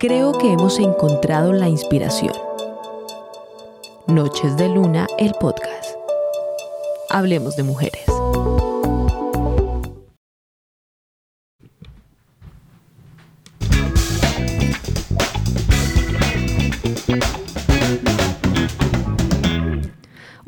[0.00, 2.32] Creo que hemos encontrado la inspiración.
[4.06, 5.94] Noches de Luna, el podcast.
[7.10, 8.06] Hablemos de mujeres.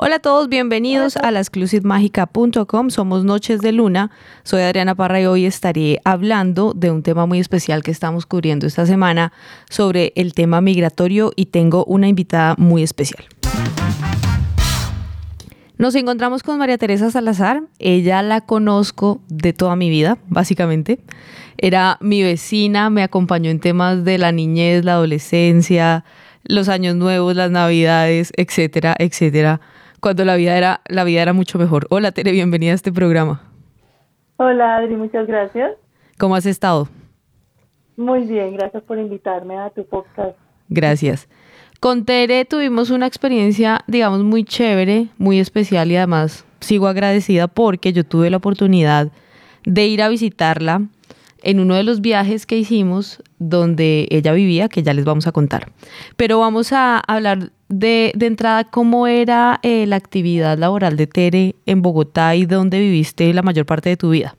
[0.05, 2.91] Hola a todos, bienvenidos a la exclusivemágica.com.
[2.91, 4.11] Somos Noches de Luna.
[4.43, 8.67] Soy Adriana Parra y hoy estaré hablando de un tema muy especial que estamos cubriendo
[8.67, 9.33] esta semana
[9.71, 13.25] sobre el tema migratorio y tengo una invitada muy especial.
[15.79, 17.63] Nos encontramos con María Teresa Salazar.
[17.79, 20.99] Ella la conozco de toda mi vida, básicamente.
[21.59, 26.05] Era mi vecina, me acompañó en temas de la niñez, la adolescencia,
[26.43, 29.61] los años nuevos, las navidades, etcétera, etcétera
[30.03, 31.87] cuando la vida era, la vida era mucho mejor.
[31.89, 33.41] Hola Tere, bienvenida a este programa.
[34.37, 35.71] Hola Adri, muchas gracias.
[36.19, 36.89] ¿Cómo has estado?
[37.97, 40.37] Muy bien, gracias por invitarme a tu podcast.
[40.69, 41.29] Gracias.
[41.79, 47.93] Con Tere tuvimos una experiencia, digamos, muy chévere, muy especial y además sigo agradecida porque
[47.93, 49.13] yo tuve la oportunidad
[49.65, 50.83] de ir a visitarla
[51.45, 55.33] en uno de los viajes que hicimos donde ella vivía, que ya les vamos a
[55.33, 55.71] contar.
[56.17, 61.81] Pero vamos a hablar de, entrada cómo era eh, la actividad laboral de Tere en
[61.81, 64.35] Bogotá y dónde viviste la mayor parte de tu vida.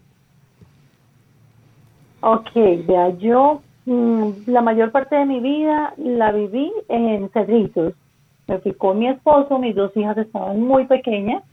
[2.21, 2.51] Ok,
[2.87, 7.93] vea, yo mm, la mayor parte de mi vida la viví en Cerritos.
[8.47, 11.43] Me fui con mi esposo, mis dos hijas estaban muy pequeñas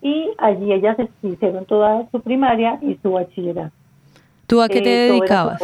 [0.00, 3.74] y allí ellas hicieron toda su primaria y su bachillerato.
[4.46, 5.60] ¿Tú a qué te eh, dedicabas?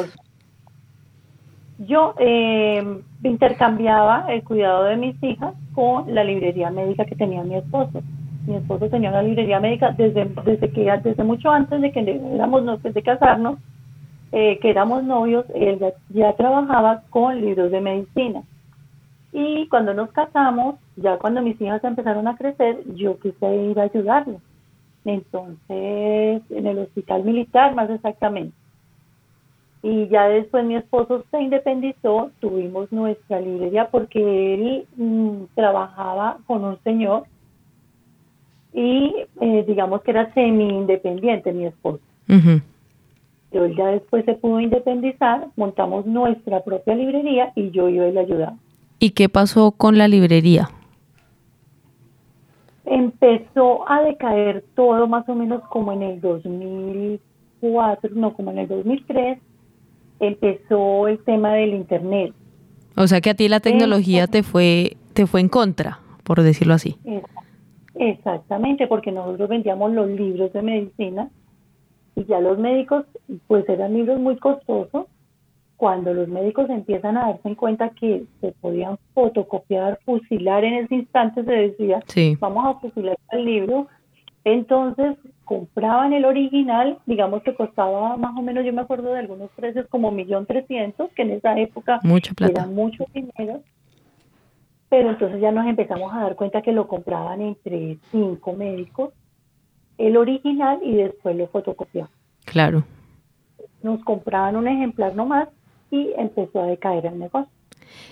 [1.79, 7.57] Yo eh, intercambiaba el cuidado de mis hijas con la librería médica que tenía mi
[7.57, 8.01] esposo.
[8.47, 12.83] Mi esposo tenía una librería médica desde, desde que desde mucho antes de que éramos
[12.83, 13.59] de casarnos,
[14.31, 18.43] eh, que éramos novios, él ya, trabajaba con libros de medicina.
[19.33, 23.85] Y cuando nos casamos, ya cuando mis hijas empezaron a crecer, yo quise ir a
[23.85, 24.39] ayudarle.
[25.05, 28.55] Entonces, en el hospital militar más exactamente
[29.85, 36.65] y ya después mi esposo se independizó, tuvimos nuestra librería porque él mm, trabajaba con
[36.65, 37.25] un señor
[38.73, 42.01] y eh, digamos que era semi-independiente mi esposo.
[43.51, 48.13] Pero él ya después se pudo independizar, montamos nuestra propia librería y yo iba y
[48.13, 48.57] le ayudaba.
[48.99, 50.71] ¿Y qué pasó con la librería?
[52.87, 58.69] Empezó a decaer todo más o menos como en el 2004, no, como en el
[58.69, 59.39] 2003
[60.21, 62.33] empezó el tema del internet.
[62.97, 66.75] O sea que a ti la tecnología te fue te fue en contra, por decirlo
[66.75, 66.97] así.
[67.95, 71.31] Exactamente, porque nosotros vendíamos los libros de medicina
[72.17, 73.07] y ya los médicos,
[73.47, 75.07] pues eran libros muy costosos.
[75.77, 80.95] Cuando los médicos empiezan a darse en cuenta que se podían fotocopiar, fusilar en ese
[80.97, 82.01] instante, se decía,
[82.39, 83.89] vamos a fusilar el libro.
[84.45, 89.51] Entonces compraban el original, digamos que costaba más o menos, yo me acuerdo de algunos
[89.53, 92.01] precios como millón trescientos, que en esa época
[92.39, 93.63] era mucho dinero,
[94.91, 99.13] pero entonces ya nos empezamos a dar cuenta que lo compraban entre cinco médicos,
[99.97, 102.11] el original y después lo fotocopiaban.
[102.45, 102.85] Claro.
[103.83, 105.49] Nos compraban un ejemplar nomás
[105.91, 107.51] y empezó a decaer el negocio.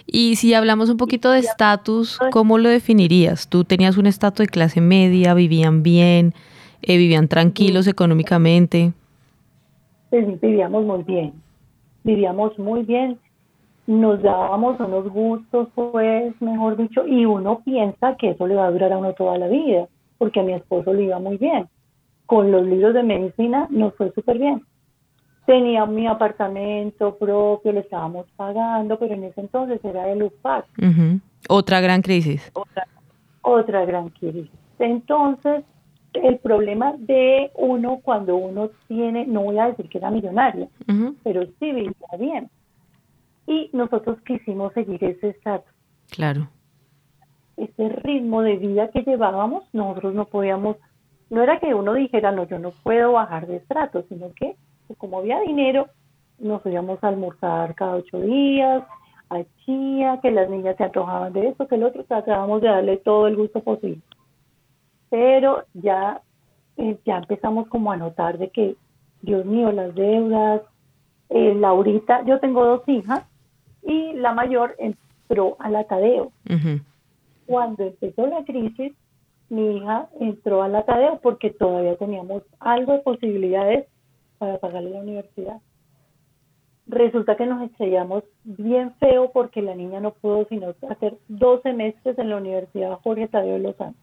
[0.07, 3.49] Y si hablamos un poquito de estatus, ¿cómo lo definirías?
[3.49, 6.35] ¿Tú tenías un estatus de clase media, vivían bien?
[6.83, 8.93] Eh, vivían tranquilos económicamente.
[10.11, 11.33] vivíamos muy bien,
[12.03, 13.19] vivíamos muy bien,
[13.87, 18.71] nos dábamos unos gustos, pues, mejor dicho, y uno piensa que eso le va a
[18.71, 19.87] durar a uno toda la vida,
[20.19, 21.69] porque a mi esposo le iba muy bien.
[22.27, 24.63] Con los libros de medicina nos fue súper bien.
[25.47, 30.67] Tenía mi apartamento propio, le estábamos pagando, pero en ese entonces era el UFAC.
[31.49, 32.51] Otra gran crisis.
[32.55, 32.87] Otra,
[33.43, 34.49] otra gran crisis.
[34.79, 35.65] Entonces,
[36.15, 40.69] el problema de uno cuando uno tiene, no voy a decir que era millonario,
[41.23, 42.51] pero sí vivía bien.
[43.47, 45.73] Y nosotros quisimos seguir ese estatus.
[46.11, 46.49] Claro.
[47.57, 50.77] Ese ritmo de vida que llevábamos, nosotros no podíamos,
[51.31, 54.57] no era que uno dijera, no, yo no puedo bajar de estrato, sino que
[54.99, 55.89] como había dinero,
[56.39, 58.83] nos íbamos a almorzar cada ocho días,
[59.31, 62.97] a chía, que las niñas se antojaban de eso, que el otro, tratábamos de darle
[62.99, 64.03] todo el gusto posible
[65.13, 66.23] pero ya,
[66.79, 68.77] eh, ya empezamos como a notar de que,
[69.21, 70.63] Dios mío, las deudas,
[71.29, 73.23] eh, Laurita, yo tengo dos hijas
[73.83, 76.33] y la mayor entró al atadeo.
[77.45, 78.95] Cuando empezó la crisis,
[79.51, 83.87] mi hija entró al atadeo porque todavía teníamos algo de posibilidades
[84.43, 85.61] para pagarle la universidad.
[86.89, 92.19] resulta que nos estrellamos bien feo porque la niña no pudo sino hacer dos semestres
[92.19, 93.95] en la Universidad Jorge Tadeo de Lozano.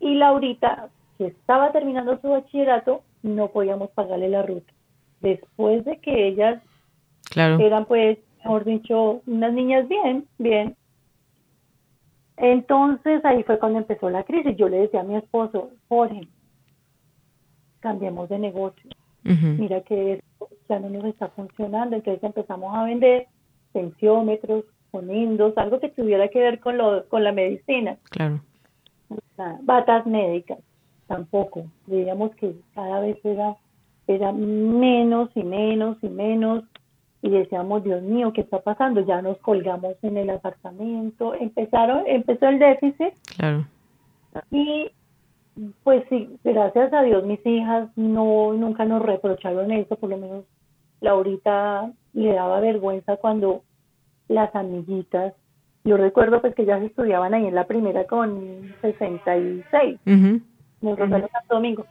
[0.00, 0.88] Y Laurita,
[1.18, 4.72] que estaba terminando su bachillerato, no podíamos pagarle la ruta.
[5.20, 6.60] Después de que ellas
[7.30, 7.60] Claro.
[7.60, 10.74] eran pues, mejor dicho, unas niñas bien, bien.
[12.38, 14.56] Entonces ahí fue cuando empezó la crisis.
[14.56, 16.26] Yo le decía a mi esposo, Jorge,
[17.78, 18.90] cambiemos de negocio.
[19.24, 21.96] Mira que esto ya no nos está funcionando.
[21.96, 23.26] Entonces empezamos a vender
[23.72, 27.98] tensiómetros, fonendos, algo que tuviera que ver con, lo, con la medicina.
[28.10, 28.40] Claro.
[29.62, 30.58] Batas médicas,
[31.06, 31.66] tampoco.
[31.86, 33.56] Veíamos que cada vez era,
[34.06, 36.64] era menos y menos y menos.
[37.22, 39.00] Y decíamos, Dios mío, ¿qué está pasando?
[39.00, 41.34] Ya nos colgamos en el apartamento.
[41.34, 43.66] Empezaron, empezó el déficit Claro.
[44.50, 44.90] y
[45.82, 50.44] pues sí, gracias a Dios mis hijas no nunca nos reprocharon eso, por lo menos
[51.00, 53.62] Laurita le daba vergüenza cuando
[54.28, 55.34] las amiguitas,
[55.84, 60.12] yo recuerdo pues que ellas estudiaban ahí en la primera con 66, Ujú.
[60.12, 60.42] en
[60.82, 61.86] el Rosario Santo Domingo.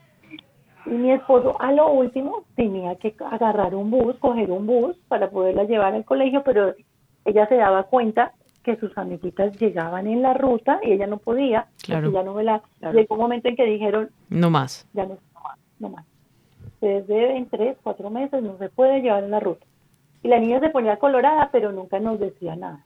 [0.86, 5.30] Y mi esposo a lo último tenía que agarrar un bus, coger un bus para
[5.30, 6.74] poderla llevar al colegio, pero
[7.26, 8.34] ella se daba cuenta
[8.68, 12.12] que sus amiguitas llegaban en la ruta y ella no podía, Claro.
[12.12, 12.62] ya no me la...
[12.94, 14.86] Llegó un momento en que dijeron, No más.
[14.94, 16.06] ya no, no más, no más.
[16.82, 19.66] Desde en tres, cuatro meses no se puede llevar en la ruta.
[20.22, 22.84] Y la niña se ponía colorada, pero nunca nos decía nada.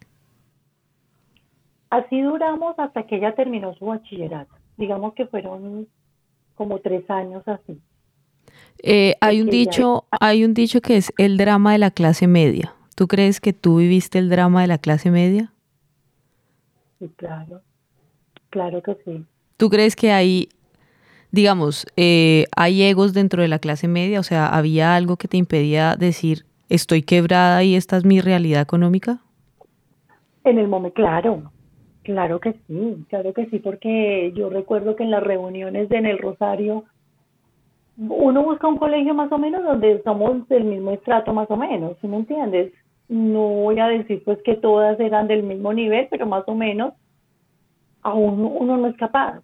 [1.89, 4.54] Así duramos hasta que ella terminó su bachillerato.
[4.77, 5.88] Digamos que fueron
[6.56, 7.81] como tres años así.
[8.84, 11.92] Eh, hay un Porque ya- dicho, hay un dicho que es el drama de la
[11.92, 12.74] clase media.
[12.95, 15.51] ¿Tú crees que tú viviste el drama de la clase media?
[17.01, 17.62] Sí, claro.
[18.51, 19.25] Claro que sí.
[19.57, 20.50] ¿Tú crees que hay,
[21.31, 24.19] digamos, eh, hay egos dentro de la clase media?
[24.19, 28.62] O sea, ¿había algo que te impedía decir, estoy quebrada y esta es mi realidad
[28.62, 29.18] económica?
[30.44, 31.51] En el momento, claro,
[32.03, 36.06] claro que sí, claro que sí, porque yo recuerdo que en las reuniones de en
[36.06, 36.86] el Rosario,
[37.98, 41.98] uno busca un colegio más o menos donde somos del mismo estrato más o menos,
[42.00, 42.71] ¿sí me entiendes?
[43.12, 46.94] No voy a decir pues que todas eran del mismo nivel, pero más o menos
[48.04, 49.42] aún uno no es capaz,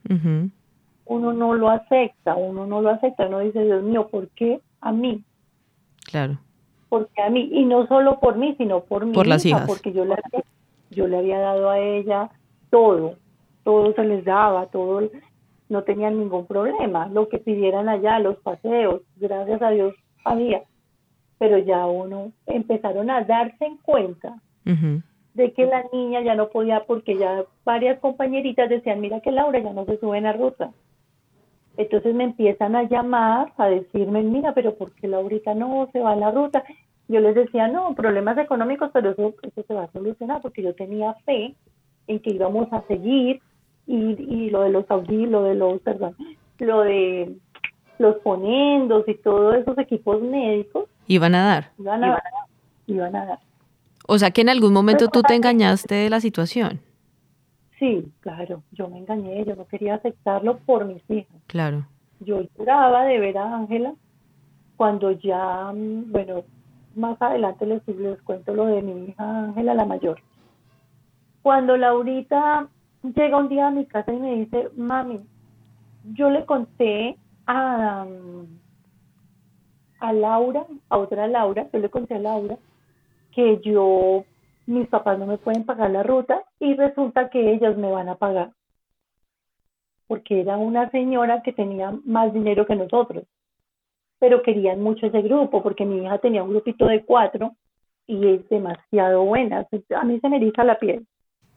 [1.05, 4.91] uno no lo acepta, uno no lo acepta, uno dice, Dios mío, ¿por qué a
[4.91, 5.21] mí?
[6.09, 6.37] Claro.
[6.89, 9.67] porque a mí, y no solo por mí, sino por mi Por las hija, hijas.
[9.67, 10.43] porque yo le, había-
[10.89, 12.29] yo le había dado a ella
[12.69, 13.15] todo,
[13.65, 15.01] todo se les daba, todo,
[15.67, 19.93] no tenían ningún problema, lo que pidieran allá, los paseos, gracias a Dios
[20.23, 20.61] había,
[21.37, 24.35] pero ya uno empezaron a darse en cuenta
[25.33, 29.59] de que la niña ya no podía, porque ya varias compañeritas decían, mira que Laura
[29.59, 30.71] ya no se sube en la ruta.
[31.77, 36.13] Entonces me empiezan a llamar, a decirme, mira, pero ¿por qué Laurita no se va
[36.13, 36.63] a la ruta?
[37.07, 40.73] Yo les decía, no, problemas económicos, pero eso, eso se va a solucionar, porque yo
[40.73, 41.55] tenía fe
[42.07, 43.39] en que íbamos a seguir
[43.85, 46.15] y, y lo de los audí, lo de los, perdón,
[46.59, 47.37] lo de
[47.99, 51.71] los ponendos y todos esos equipos médicos Iban a dar.
[51.79, 52.23] iban a,
[52.87, 53.39] iban a dar.
[54.07, 56.79] O sea que en algún momento tú te engañaste de la situación.
[57.79, 61.37] Sí, claro, yo me engañé, yo no quería aceptarlo por mis hijas.
[61.47, 61.85] Claro.
[62.19, 63.93] Yo lloraba de ver a Ángela
[64.77, 66.43] cuando ya, mm, bueno,
[66.95, 70.19] más adelante les, les cuento lo de mi hija Ángela, la mayor.
[71.43, 72.67] Cuando Laurita
[73.03, 75.19] llega un día a mi casa y me dice, mami,
[76.13, 78.45] yo le conté a, mm,
[79.99, 82.57] a Laura, a otra Laura, yo le conté a Laura
[83.37, 84.25] que yo,
[84.65, 88.15] mis papás no me pueden pagar la ruta y resulta que ellas me van a
[88.15, 88.51] pagar.
[90.07, 93.25] Porque era una señora que tenía más dinero que nosotros,
[94.17, 97.51] pero querían mucho ese grupo porque mi hija tenía un grupito de cuatro
[98.07, 99.67] y es demasiado buena.
[99.95, 101.05] A mí se me eriza la piel,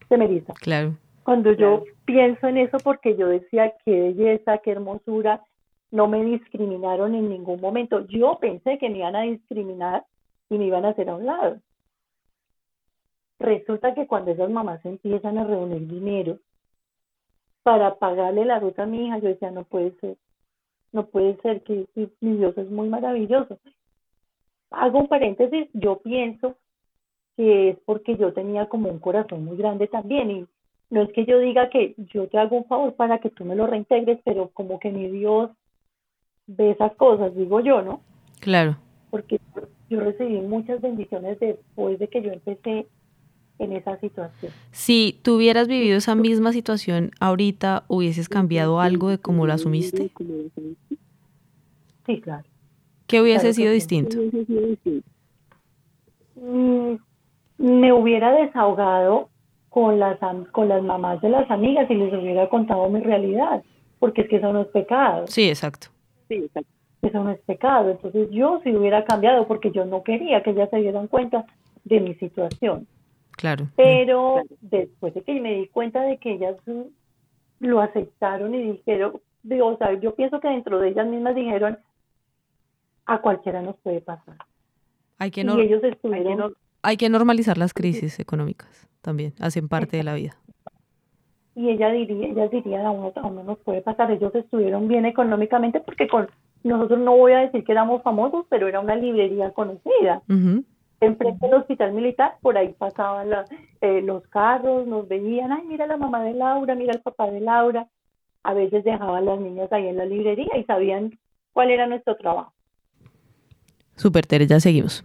[0.06, 0.52] se me eriza.
[0.60, 0.96] Claro.
[1.22, 5.42] Cuando yo pienso en eso, porque yo decía qué belleza, qué hermosura,
[5.90, 8.06] no me discriminaron en ningún momento.
[8.06, 10.04] Yo pensé que me iban a discriminar
[10.48, 11.60] y me iban a hacer a un lado.
[13.38, 16.38] Resulta que cuando esas mamás empiezan a reunir dinero
[17.62, 20.16] para pagarle la ruta a mi hija, yo decía, no puede ser,
[20.92, 21.86] no puede ser que
[22.20, 23.58] mi Dios es muy maravilloso.
[24.70, 26.56] Hago un paréntesis, yo pienso
[27.36, 30.46] que es porque yo tenía como un corazón muy grande también y
[30.90, 33.56] no es que yo diga que yo te hago un favor para que tú me
[33.56, 35.50] lo reintegres, pero como que mi Dios
[36.56, 38.00] ve esas cosas, digo yo, ¿no?
[38.40, 38.76] Claro.
[39.10, 39.40] Porque
[39.88, 42.86] yo recibí muchas bendiciones después de que yo empecé
[43.58, 44.52] en esa situación.
[44.70, 50.10] Si tú hubieras vivido esa misma situación ahorita, ¿hubieses cambiado algo de cómo lo asumiste?
[52.06, 52.44] Sí, claro.
[53.06, 54.16] ¿Qué hubiese Claro sido distinto?
[56.36, 56.94] mm,
[57.58, 59.28] me hubiera desahogado
[59.68, 60.18] con las,
[60.52, 63.62] con las mamás de las amigas y les hubiera contado mi realidad,
[63.98, 65.26] porque es que eso no es pecado.
[65.26, 65.88] Sí, exacto.
[66.30, 66.70] Sí, exacto.
[67.02, 67.90] Eso no es pecado.
[67.90, 71.44] Entonces yo sí hubiera cambiado porque yo no quería que ellas se dieran cuenta
[71.84, 72.86] de mi situación.
[73.32, 73.68] Claro.
[73.74, 76.56] Pero después de que me di cuenta de que ellas
[77.58, 79.20] lo aceptaron y dijeron,
[79.62, 81.78] o sea, yo pienso que dentro de ellas mismas dijeron,
[83.06, 84.36] a cualquiera nos puede pasar.
[85.18, 85.82] Hay que, ellos
[86.82, 90.36] hay que normalizar las crisis económicas también, hacen parte de la vida.
[91.54, 95.04] Y ella diría, ellas dirían, a uno, a uno nos puede pasar, ellos estuvieron bien
[95.04, 96.28] económicamente porque con
[96.62, 100.22] nosotros no voy a decir que éramos famosos, pero era una librería conocida.
[101.00, 103.28] Enfrente del hospital militar, por ahí pasaban
[103.80, 107.40] eh, los carros, nos veían, ay, mira la mamá de Laura, mira el papá de
[107.40, 107.88] Laura.
[108.42, 111.18] A veces dejaban las niñas ahí en la librería y sabían
[111.52, 112.52] cuál era nuestro trabajo.
[113.96, 115.04] Super, Tere, ya seguimos.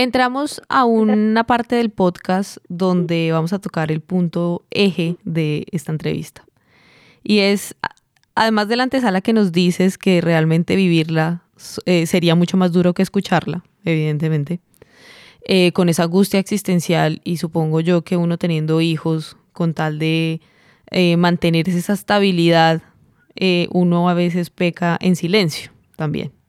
[0.00, 5.92] Entramos a una parte del podcast donde vamos a tocar el punto eje de esta
[5.92, 6.42] entrevista.
[7.22, 7.76] Y es,
[8.34, 11.42] además de la antesala que nos dices que realmente vivirla
[11.84, 14.60] eh, sería mucho más duro que escucharla, evidentemente,
[15.46, 20.40] eh, con esa angustia existencial y supongo yo que uno teniendo hijos con tal de
[20.90, 22.80] eh, mantener esa estabilidad,
[23.70, 26.39] uno a veces peca en silencio también.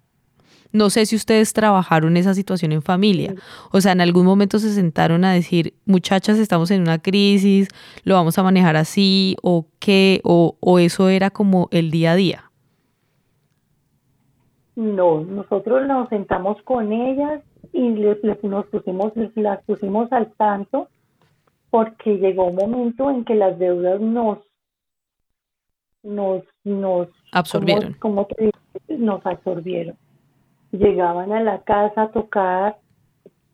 [0.74, 3.36] No sé si ustedes trabajaron esa situación en familia.
[3.72, 7.68] O sea, en algún momento se sentaron a decir, muchachas, estamos en una crisis,
[8.04, 12.44] lo vamos a manejar así, o qué, o, eso era como el día a día.
[14.76, 17.42] No, nosotros nos sentamos con ellas
[17.74, 20.88] y nos pusimos, las pusimos al tanto
[21.70, 24.40] porque llegó un momento en que las deudas nos
[26.04, 27.94] nos nos absorbieron.
[27.94, 28.28] Como,
[28.88, 29.96] nos absorbieron
[30.72, 32.78] llegaban a la casa a tocar,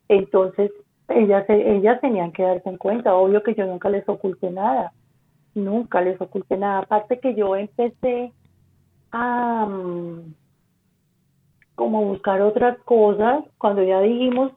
[0.08, 0.70] entonces
[1.08, 4.92] ellas, ellas tenían que darse en cuenta, obvio que yo nunca les oculté nada,
[5.54, 8.32] nunca les oculté nada, aparte que yo empecé
[9.10, 10.34] a mm,
[11.74, 14.52] como buscar otras cosas, cuando ya dijimos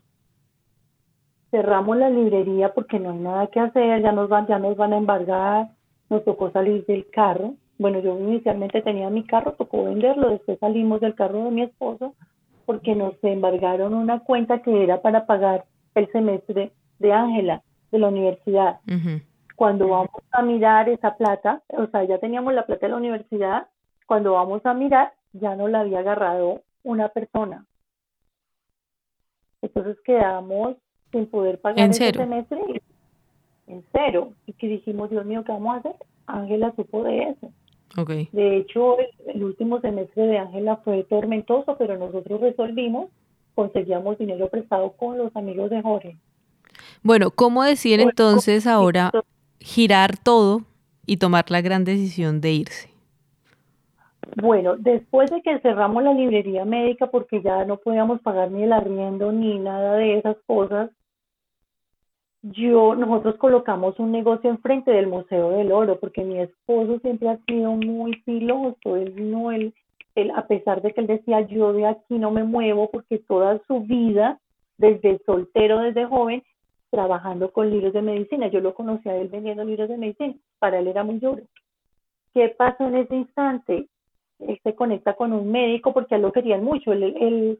[1.51, 4.93] cerramos la librería porque no hay nada que hacer, ya nos van, ya nos van
[4.93, 5.67] a embargar,
[6.09, 7.55] nos tocó salir del carro.
[7.77, 12.15] Bueno, yo inicialmente tenía mi carro, tocó venderlo, después salimos del carro de mi esposo
[12.71, 18.07] porque nos embargaron una cuenta que era para pagar el semestre de Ángela de la
[18.07, 18.79] universidad.
[19.57, 23.67] Cuando vamos a mirar esa plata, o sea, ya teníamos la plata de la universidad,
[24.07, 27.65] cuando vamos a mirar, ya no la había agarrado una persona.
[29.61, 30.77] Entonces quedamos
[31.11, 32.81] sin poder pagar ese semestre
[33.67, 34.31] en cero.
[34.45, 35.95] Y que dijimos, Dios mío, ¿qué vamos a hacer?
[36.25, 37.51] Ángela supo de eso.
[37.95, 43.09] De hecho, el, último semestre de Ángela fue tormentoso, pero nosotros resolvimos,
[43.53, 46.17] conseguíamos dinero prestado con los amigos de Jorge.
[47.03, 49.11] Bueno, ¿cómo decir entonces ahora
[49.59, 50.61] girar todo
[51.05, 52.89] y tomar la gran decisión de irse?
[54.37, 58.71] Bueno, después de que cerramos la librería médica porque ya no podíamos pagar ni el
[58.71, 60.89] arriendo ni nada de esas cosas,
[62.43, 67.37] yo, nosotros colocamos un negocio enfrente del Museo del Oro, porque mi esposo siempre ha
[67.45, 69.73] sido muy filoso, él no, él,
[70.15, 73.61] él, a pesar de que él decía, yo de aquí no me muevo, porque toda
[73.67, 74.39] su vida,
[74.77, 76.41] desde soltero, desde joven,
[76.89, 80.87] trabajando con libros de medicina, yo lo conocía él vendiendo libros de medicina, para él
[80.87, 81.43] era muy duro.
[82.33, 83.87] ¿Qué pasó en ese instante?
[84.39, 87.59] Él se conecta con un médico porque él lo querían mucho, él,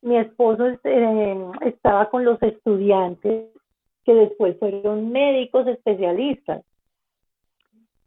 [0.00, 3.48] mi esposo eh, estaba con los estudiantes
[4.04, 6.62] que después fueron médicos especialistas.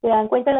[0.02, 0.58] Se dan cuenta de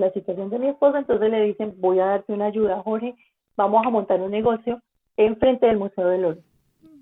[0.00, 3.14] la, situación de mi esposa, entonces le dicen, voy a darte una ayuda, Jorge,
[3.56, 4.82] vamos a montar un negocio
[5.16, 6.38] enfrente del Museo del Oro.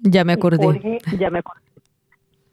[0.02, 0.62] Ya me acordé.
[0.62, 1.62] Jorge, ya me acordé.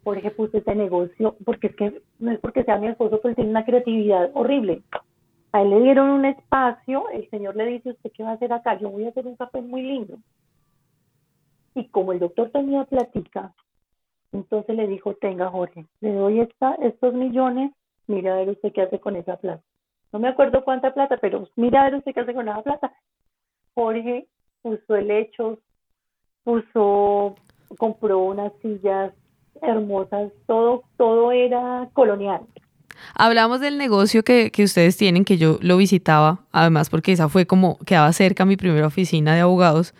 [0.04, 3.50] Jorge puso ese negocio, porque es que no es porque sea mi esposo, pero tiene
[3.50, 4.84] una creatividad horrible.
[5.52, 8.54] A él le dieron un espacio, el señor le dice, ¿usted qué va a hacer
[8.54, 8.78] acá?
[8.78, 10.18] Yo voy a hacer un café muy lindo.
[11.74, 13.54] Y como el doctor tenía platica,
[14.36, 16.42] entonces le dijo, tenga Jorge, le doy
[16.82, 17.72] estos millones,
[18.08, 19.64] mira a ver usted qué hace con esa plata.
[20.12, 22.94] No me acuerdo cuánta plata, pero mira a ver usted qué hace con esa plata.
[23.74, 24.28] Jorge
[24.62, 25.60] puso helechos,
[26.44, 27.36] puso,
[27.78, 29.14] compró unas sillas
[29.62, 32.42] hermosas, todo, todo era colonial.
[33.14, 37.46] Hablamos del negocio que, que, ustedes tienen, que yo lo visitaba, además porque esa fue
[37.46, 39.94] como, quedaba cerca mi primera oficina de abogados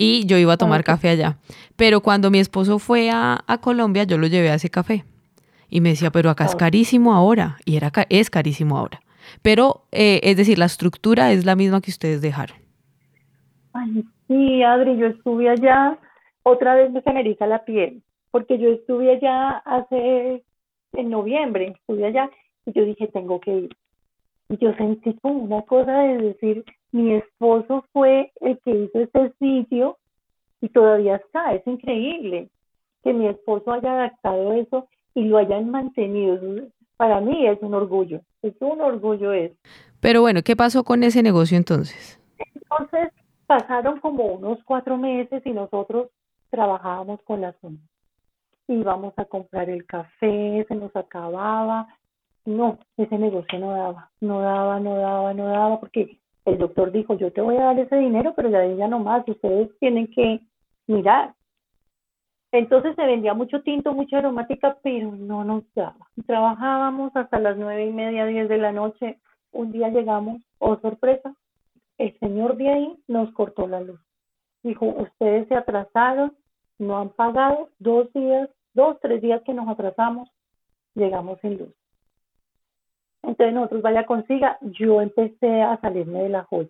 [0.00, 1.36] y yo iba a tomar café allá.
[1.76, 5.04] Pero cuando mi esposo fue a, Colombia, yo lo llevé a ese café.
[5.68, 7.58] Y me decía, pero acá es carísimo ahora.
[7.66, 9.00] Y era, es carísimo ahora.
[9.42, 12.56] Pero, eh, es decir, la estructura es la misma que ustedes dejaron.
[14.26, 15.98] Sí, Adri, yo estuve allá,
[16.44, 20.42] otra vez me se me eriza la piel, porque yo estuve allá hace,
[20.94, 22.30] en noviembre, estuve allá,
[22.64, 23.76] y yo dije, tengo que ir.
[24.48, 29.32] Y yo sentí como una cosa de decir, mi esposo fue el que hizo este
[29.38, 29.98] sitio
[30.60, 32.48] y todavía está, es increíble
[33.02, 36.38] que mi esposo haya adaptado eso y lo hayan mantenido.
[36.96, 39.54] Para mí es un orgullo, es un orgullo eso.
[40.00, 42.20] Pero bueno, ¿qué pasó con ese negocio entonces?
[42.54, 43.12] Entonces
[43.46, 46.08] pasaron como unos cuatro meses y nosotros
[46.50, 47.82] trabajábamos con las uñas.
[48.68, 51.88] Íbamos a comprar el café, se nos acababa.
[52.44, 56.18] No, ese negocio no daba, no daba, no daba, no daba, porque
[56.50, 59.70] el doctor dijo, yo te voy a dar ese dinero, pero ya no más, ustedes
[59.78, 60.40] tienen que
[60.86, 61.34] mirar.
[62.52, 66.08] Entonces se vendía mucho tinto, mucha aromática, pero no nos daba.
[66.26, 69.20] Trabajábamos hasta las nueve y media, diez de la noche.
[69.52, 71.34] Un día llegamos, oh sorpresa,
[71.98, 74.00] el señor de ahí nos cortó la luz.
[74.62, 76.36] Dijo, ustedes se atrasaron,
[76.78, 80.28] no han pagado, dos días, dos, tres días que nos atrasamos,
[80.94, 81.79] llegamos sin luz.
[83.30, 86.68] Entonces nosotros vaya consiga, yo empecé a salirme de la joya.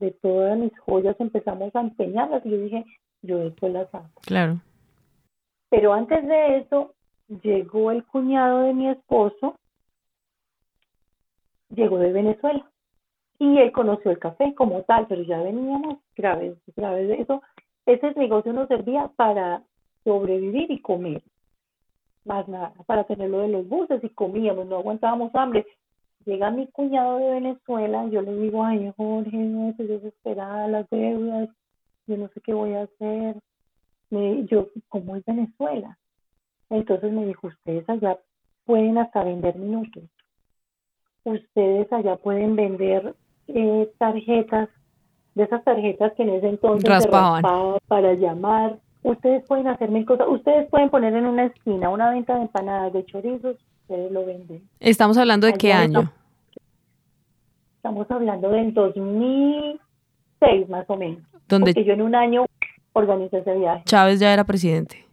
[0.00, 2.84] De todas mis joyas empezamos a empeñarlas y yo dije,
[3.22, 4.20] yo después las saco.
[4.22, 4.60] Claro.
[5.70, 6.94] Pero antes de eso,
[7.44, 9.54] llegó el cuñado de mi esposo,
[11.68, 12.68] llegó de Venezuela
[13.38, 17.42] y él conoció el café como tal, pero ya veníamos graves, graves de eso.
[17.86, 19.62] Ese negocio nos servía para
[20.02, 21.22] sobrevivir y comer
[22.24, 25.66] más nada, para tenerlo de los buses y comíamos, no aguantábamos hambre.
[26.24, 31.48] Llega mi cuñado de Venezuela, yo le digo, ay Jorge, no estoy desesperada, las deudas,
[32.06, 33.36] yo no sé qué voy a hacer.
[34.10, 35.98] Me, yo, ¿cómo es Venezuela?
[36.70, 38.18] Entonces me dijo, ustedes allá
[38.64, 40.04] pueden hasta vender minutos.
[41.24, 43.14] Ustedes allá pueden vender
[43.48, 44.68] eh, tarjetas,
[45.34, 47.42] de esas tarjetas que en ese entonces raspaban.
[47.88, 50.26] para llamar Ustedes pueden hacer mil cosas.
[50.28, 54.62] Ustedes pueden poner en una esquina una venta de empanadas de chorizos, ustedes lo venden.
[54.78, 56.12] ¿Estamos hablando de qué año?
[57.76, 61.22] Estamos hablando del 2006 más o menos.
[61.48, 62.46] Donde Porque yo en un año
[62.92, 63.82] organizé ese viaje.
[63.86, 65.04] Chávez ya era presidente.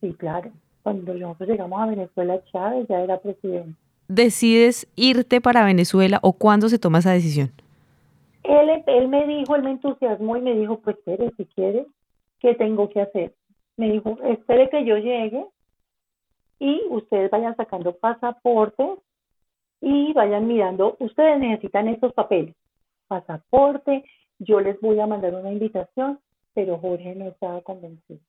[0.00, 0.50] Sí, claro.
[0.82, 3.74] Cuando nosotros llegamos a Venezuela, Chávez ya era presidente.
[4.08, 7.52] ¿Decides irte para Venezuela o cuándo se toma esa decisión?
[8.42, 11.86] Él, él me dijo, él me entusiasmó y me dijo, pues espere, si quieres,
[12.40, 13.34] ¿qué tengo que hacer?
[13.76, 15.46] Me dijo, espere que yo llegue
[16.58, 18.98] y ustedes vayan sacando pasaportes
[19.80, 22.54] y vayan mirando, ustedes necesitan estos papeles,
[23.08, 24.04] pasaporte,
[24.38, 26.18] yo les voy a mandar una invitación,
[26.54, 28.20] pero Jorge no estaba convencido.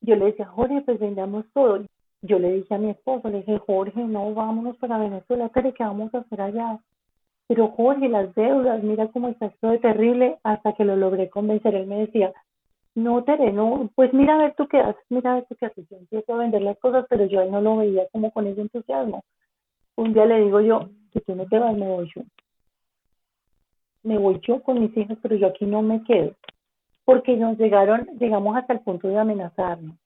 [0.00, 1.84] Yo le decía, Jorge, pues vendamos todo.
[2.22, 6.14] Yo le dije a mi esposo, le dije, Jorge, no, vámonos para Venezuela, ¿qué vamos
[6.14, 6.78] a hacer allá?
[7.48, 11.74] Pero Jorge, las deudas, mira cómo está esto de terrible, hasta que lo logré convencer.
[11.74, 12.32] Él me decía,
[12.96, 15.66] no, Tere, no, pues mira a ver tú qué haces, mira a ver tú qué
[15.66, 15.86] haces.
[15.90, 19.22] Yo empiezo a vender las cosas, pero yo no lo veía como con ese entusiasmo.
[19.96, 22.22] Un día le digo yo, que tú no te vas, me voy yo.
[24.02, 26.32] Me voy yo con mis hijas, pero yo aquí no me quedo.
[27.04, 29.96] Porque nos llegaron, llegamos hasta el punto de amenazarnos.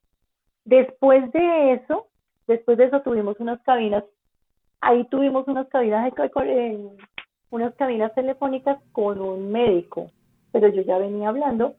[0.64, 2.08] Después de eso,
[2.48, 4.02] después de eso tuvimos unas cabinas,
[4.80, 6.12] ahí tuvimos unas cabinas,
[6.44, 6.88] eh,
[7.50, 10.10] unas cabinas telefónicas con un médico,
[10.50, 11.76] pero yo ya venía hablando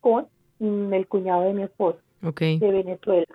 [0.00, 0.28] con
[0.62, 3.26] el cuñado de mi esposo de Venezuela.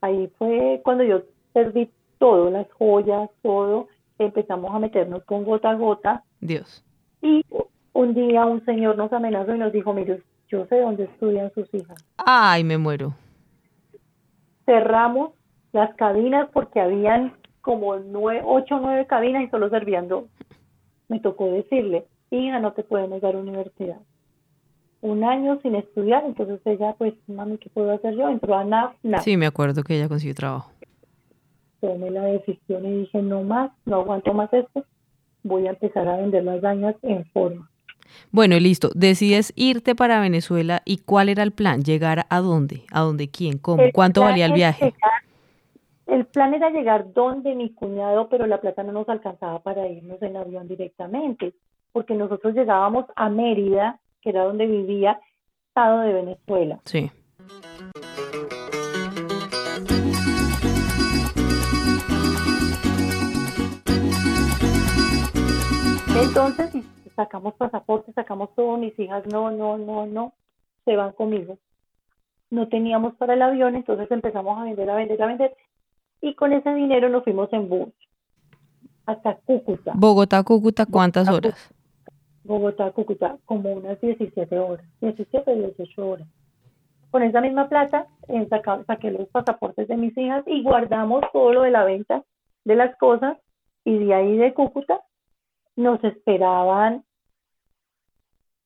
[0.00, 3.88] Ahí fue cuando yo perdí todo, las joyas, todo.
[4.18, 6.24] Empezamos a meternos con gota a gota.
[6.40, 6.84] Dios.
[7.22, 7.44] Y
[7.92, 11.72] un día un señor nos amenazó y nos dijo, mire, yo sé dónde estudian sus
[11.72, 12.04] hijas.
[12.16, 13.14] Ay, me muero.
[14.64, 15.32] Cerramos
[15.72, 20.24] las cabinas porque habían como nueve, ocho o nueve cabinas y solo servían dos.
[21.08, 23.98] Me tocó decirle, hija, no te podemos dar universidad
[25.06, 28.28] un año sin estudiar, entonces ella, pues, mami, ¿qué puedo hacer yo?
[28.28, 30.72] Entró a NAF, Sí, me acuerdo que ella consiguió trabajo.
[31.80, 34.84] Tomé la decisión y dije, no más, no aguanto más esto,
[35.44, 37.70] voy a empezar a vender las dañas en forma.
[38.32, 38.90] Bueno, listo.
[38.94, 41.82] Decides irte para Venezuela y ¿cuál era el plan?
[41.82, 42.82] ¿Llegar a dónde?
[42.90, 43.58] ¿A dónde quién?
[43.58, 43.84] ¿Cómo?
[43.92, 44.92] ¿Cuánto valía el viaje?
[46.06, 50.20] el plan era llegar donde mi cuñado, pero la plata no nos alcanzaba para irnos
[50.22, 51.54] en avión directamente,
[51.92, 55.20] porque nosotros llegábamos a Mérida que era donde vivía,
[55.68, 56.80] Estado de Venezuela.
[56.84, 57.08] Sí.
[66.20, 66.74] Entonces
[67.14, 70.32] sacamos pasaporte, sacamos todo, mis hijas no, no, no, no,
[70.84, 71.58] se van conmigo.
[72.50, 75.56] No teníamos para el avión, entonces empezamos a vender, a vender, a vender.
[76.20, 77.90] Y con ese dinero nos fuimos en bus
[79.06, 79.92] hasta Cúcuta.
[79.94, 81.72] Bogotá, Cúcuta, ¿cuántas horas?
[82.46, 86.28] Bogotá, Cúcuta, como unas 17 horas, 17, 18 horas.
[87.10, 88.48] Con esa misma plata eh,
[88.86, 92.22] saqué los pasaportes de mis hijas y guardamos todo lo de la venta
[92.64, 93.38] de las cosas
[93.84, 95.00] y de ahí de Cúcuta
[95.76, 97.04] nos esperaban.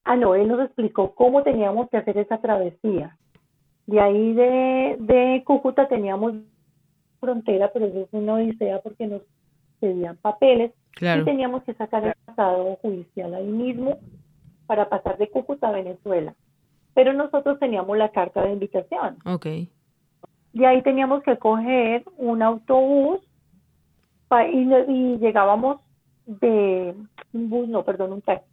[0.04, 3.16] Ah, no, él nos explicó cómo teníamos que hacer esa travesía.
[3.86, 6.34] De ahí de, de Cúcuta teníamos
[7.20, 9.22] frontera, pero eso es una odisea porque nos
[9.80, 13.98] pedían papeles y teníamos que sacar el pasado judicial ahí mismo
[14.66, 16.34] para pasar de Cúcuta a Venezuela.
[16.94, 19.16] Pero nosotros teníamos la carta de invitación.
[19.24, 19.46] Ok.
[20.52, 23.20] De ahí teníamos que coger un autobús
[24.52, 25.80] y, y llegábamos
[26.26, 26.94] de
[27.32, 28.46] un bus, no, perdón, un taxi.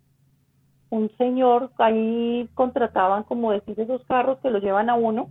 [0.89, 5.29] Un señor, ahí contrataban, como decir, esos carros que lo llevan a uno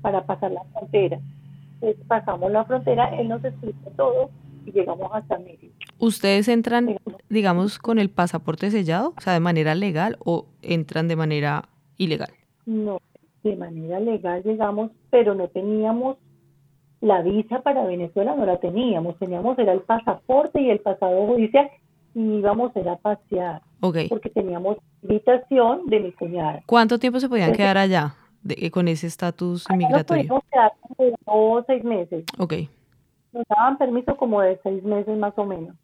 [0.00, 1.18] para pasar la frontera.
[1.74, 4.30] Entonces pasamos la frontera, él nos explica todo
[4.64, 5.72] y llegamos hasta Mérida.
[5.98, 6.96] ¿Ustedes entran,
[7.28, 12.30] digamos, con el pasaporte sellado, o sea, de manera legal o entran de manera ilegal?
[12.66, 13.00] No,
[13.42, 16.16] de manera legal llegamos, pero no teníamos
[17.02, 21.68] la visa para Venezuela no la teníamos, teníamos era el pasaporte y el pasado judicial
[22.14, 23.62] y íbamos a, a pasear.
[23.80, 26.62] Porque teníamos invitación de mi cuñada.
[26.66, 30.24] ¿Cuánto tiempo se podían quedar allá de, con ese estatus migratorio?
[30.28, 30.72] Nos quedar
[31.24, 32.24] como seis meses.
[32.38, 32.54] Ok.
[33.32, 35.76] Nos daban permiso como de seis meses más o menos.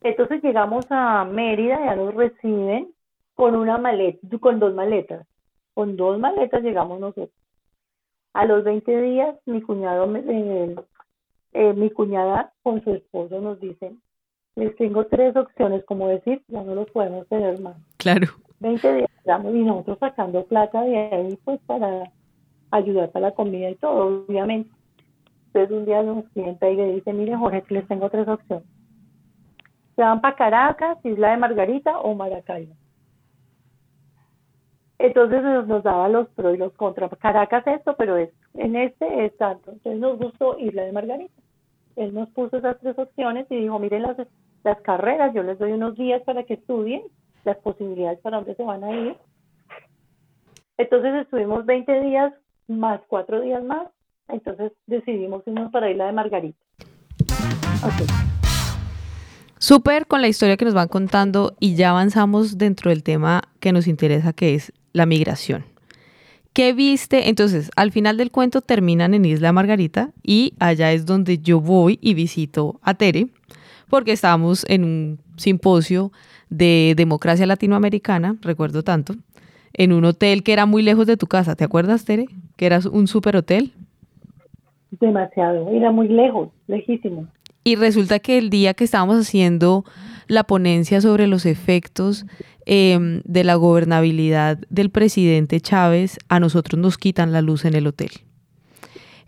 [0.00, 2.92] Entonces llegamos a Mérida, ya nos reciben
[3.34, 5.26] con una maleta, con dos maletas.
[5.74, 7.30] Con dos maletas llegamos nosotros.
[8.34, 10.76] A los 20 días, mi cuñado, eh,
[11.52, 14.00] eh, mi cuñada con su esposo nos dicen,
[14.54, 17.76] les tengo tres opciones, como decir, ya no los podemos tener más.
[17.98, 18.28] Claro.
[18.60, 22.10] 20 días, y nosotros sacando plata de ahí, pues para
[22.70, 24.70] ayudar para la comida y todo, obviamente.
[25.52, 28.66] Entonces un día nos sienta y le dice, mire Jorge, les tengo tres opciones.
[29.96, 32.74] Se van para Caracas, Isla de Margarita o Maracaibo.
[34.98, 37.10] Entonces nos daba los pros y los contras.
[37.18, 38.36] Caracas esto, pero esto.
[38.54, 39.72] En este es tanto.
[39.72, 41.34] Entonces nos gustó Isla de Margarita.
[41.96, 44.16] Él nos puso esas tres opciones y dijo, miren las,
[44.64, 47.02] las carreras, yo les doy unos días para que estudien
[47.44, 49.16] las posibilidades para dónde se van a ir.
[50.78, 52.32] Entonces estuvimos 20 días
[52.68, 53.88] más cuatro días más.
[54.32, 56.58] Entonces decidimos irnos para Isla de Margarita.
[59.58, 63.72] Súper con la historia que nos van contando y ya avanzamos dentro del tema que
[63.72, 65.64] nos interesa, que es la migración.
[66.52, 67.28] ¿Qué viste?
[67.28, 71.98] Entonces, al final del cuento terminan en Isla Margarita y allá es donde yo voy
[72.02, 73.28] y visito a Tere,
[73.88, 76.12] porque estábamos en un simposio
[76.50, 79.14] de democracia latinoamericana, recuerdo tanto,
[79.72, 81.56] en un hotel que era muy lejos de tu casa.
[81.56, 82.26] ¿Te acuerdas, Tere?
[82.56, 83.72] Que era un super hotel.
[85.00, 87.26] Demasiado, era muy lejos, lejísimo.
[87.64, 89.84] Y resulta que el día que estábamos haciendo
[90.26, 92.26] la ponencia sobre los efectos
[92.66, 97.86] em, de la gobernabilidad del presidente Chávez, a nosotros nos quitan la luz en el
[97.86, 98.10] hotel.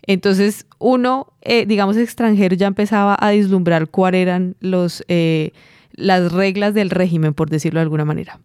[0.03, 5.51] Entonces, uno, eh, digamos, extranjero ya empezaba a vislumbrar cuáles eran los, eh,
[5.93, 8.39] las reglas del régimen, por decirlo de alguna manera.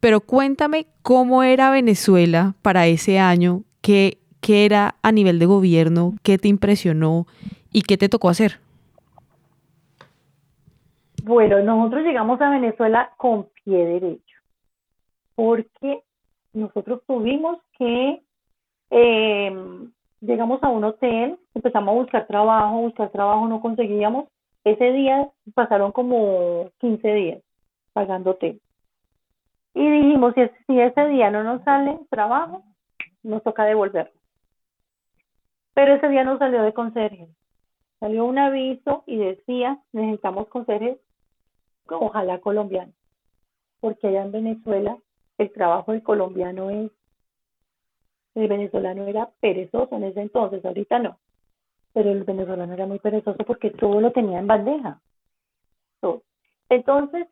[0.00, 6.14] Pero cuéntame cómo era Venezuela para ese año, qué, qué era a nivel de gobierno,
[6.22, 7.26] qué te impresionó
[7.72, 8.58] y qué te tocó hacer.
[11.24, 14.36] Bueno, nosotros llegamos a Venezuela con pie derecho,
[15.36, 16.02] porque
[16.52, 18.20] nosotros tuvimos que,
[18.90, 24.28] em, llegamos a un hotel, empezamos a buscar trabajo, buscar trabajo no conseguíamos.
[24.64, 27.42] Ese día pasaron como 15 días
[27.92, 28.60] pagando hotel.
[29.74, 32.62] Y dijimos, si, si ese día no nos sale trabajo,
[33.22, 34.21] nos toca devolverlo.
[35.74, 37.28] Pero ese día no salió de conserje.
[38.00, 40.98] Salió un aviso y decía, necesitamos conserjes
[41.86, 42.92] ojalá colombiano,
[43.80, 44.96] porque allá en Venezuela
[45.38, 46.90] el trabajo del colombiano es,
[48.34, 51.18] el venezolano era perezoso en ese entonces, ahorita no,
[51.92, 55.00] pero el venezolano era muy perezoso porque todo lo tenía en bandeja.
[56.00, 56.22] Todo.
[56.70, 57.28] Entonces,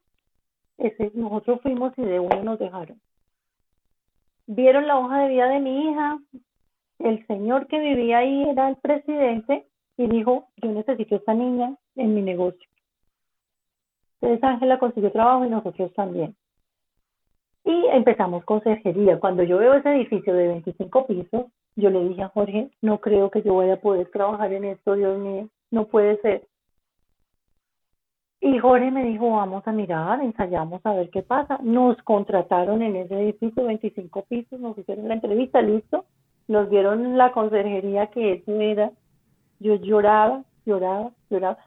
[0.78, 3.00] ese, nosotros fuimos y de uno nos dejaron.
[4.46, 6.18] Vieron la hoja de vida de mi hija,
[7.04, 12.14] el señor que vivía ahí era el presidente y dijo, yo necesito esta niña en
[12.14, 12.68] mi negocio.
[14.20, 16.36] Entonces Ángela consiguió trabajo y nosotros también.
[17.64, 19.18] Y empezamos con cerjería.
[19.18, 23.30] Cuando yo veo ese edificio de 25 pisos, yo le dije a Jorge, no creo
[23.30, 26.46] que yo vaya a poder trabajar en esto, Dios mío, no puede ser.
[28.40, 31.58] Y Jorge me dijo, vamos a mirar, ensayamos a ver qué pasa.
[31.62, 36.06] Nos contrataron en ese edificio, 25 pisos, nos hicieron la entrevista, listo.
[36.50, 38.90] Nos dieron la conserjería que eso era.
[39.60, 41.58] Yo lloraba, lloraba, lloraba,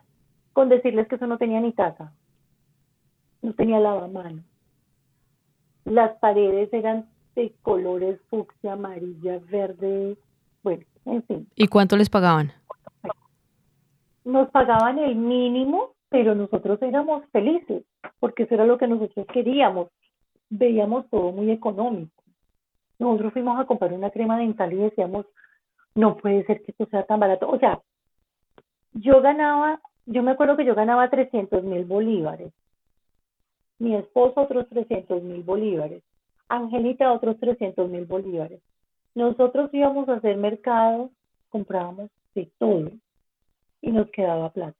[0.53, 2.11] con decirles que eso no tenía ni taza
[3.43, 4.43] no tenía lavamanos.
[5.85, 10.17] las paredes eran de colores fucsia, amarilla, verde,
[10.63, 11.47] bueno, en fin.
[11.55, 12.53] ¿Y cuánto les pagaban?
[14.23, 17.83] Nos pagaban el mínimo, pero nosotros éramos felices,
[18.19, 19.89] porque eso era lo que nosotros queríamos.
[20.49, 22.22] Veíamos todo muy económico.
[23.03, 25.25] Nosotros fuimos a comprar una crema dental y decíamos,
[25.93, 27.49] no puede ser que esto sea tan barato.
[27.49, 27.81] O sea,
[28.93, 32.53] yo ganaba, yo me acuerdo que yo ganaba 300 mil bolívares.
[33.77, 36.01] Mi esposo otros 300 mil bolívares.
[36.47, 38.61] Angelita otros 300 mil bolívares.
[39.15, 41.09] Nosotros íbamos a hacer mercado,
[41.49, 42.89] comprábamos de todo
[43.81, 44.77] y nos quedaba plata.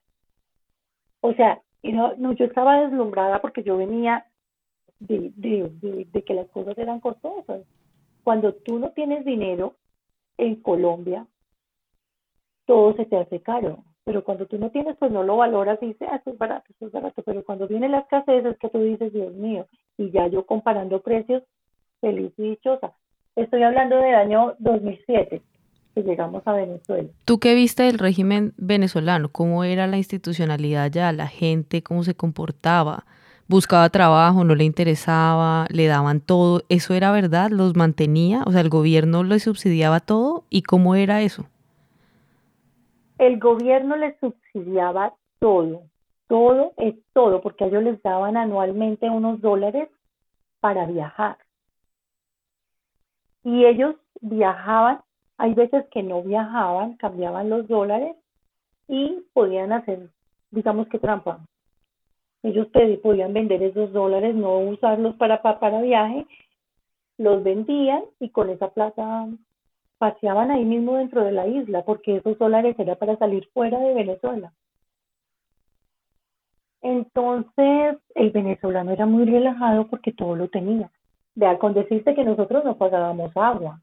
[1.20, 4.26] O sea, no, no, yo estaba deslumbrada porque yo venía
[5.00, 7.64] de, de, de que las cosas eran costosas.
[8.24, 9.76] Cuando tú no tienes dinero
[10.38, 11.28] en Colombia,
[12.66, 13.84] todo se te hace caro.
[14.06, 16.66] Pero cuando tú no tienes, pues no lo valoras y dices, ah, esto es barato,
[16.70, 17.24] esto es barato.
[17.24, 21.02] Pero cuando viene la escasez es que tú dices, Dios mío, y ya yo comparando
[21.02, 21.44] precios,
[22.02, 22.94] feliz y dichosa.
[23.36, 25.42] Estoy hablando del año 2007,
[25.96, 27.10] que llegamos a Venezuela.
[27.24, 29.30] ¿Tú qué viste del régimen venezolano?
[29.32, 31.14] ¿Cómo era la institucionalidad ya?
[31.14, 33.06] ¿La gente cómo se comportaba?
[33.48, 34.44] ¿Buscaba trabajo?
[34.44, 35.68] ¿No le interesaba?
[35.70, 36.62] ¿Le daban todo?
[36.70, 37.50] ¿Eso era verdad?
[37.52, 38.44] ¿Los mantenía?
[38.46, 40.46] O sea, ¿el gobierno le subsidiaba todo?
[40.50, 41.46] ¿Y cómo era eso?
[43.18, 45.84] El gobierno les subsidiaba todo,
[46.28, 49.90] todo es todo, porque ellos les daban anualmente unos dólares
[50.60, 51.38] para viajar.
[53.44, 55.02] Y ellos viajaban,
[55.38, 58.16] hay veces que no viajaban, cambiaban los dólares
[58.88, 60.10] y podían hacer,
[60.52, 61.40] digamos que trampa.
[62.44, 62.68] Ellos
[63.02, 66.28] podían vender esos dólares, no usarlos para, para viaje,
[67.18, 69.28] los vendían y con esa plata
[69.98, 73.94] paseaban ahí mismo dentro de la isla, porque esos dólares era para salir fuera de
[73.94, 74.52] Venezuela.
[76.82, 80.92] Entonces, el venezolano era muy relajado porque todo lo tenía.
[81.36, 83.80] Vea, con decirte que nosotros no pagábamos agua.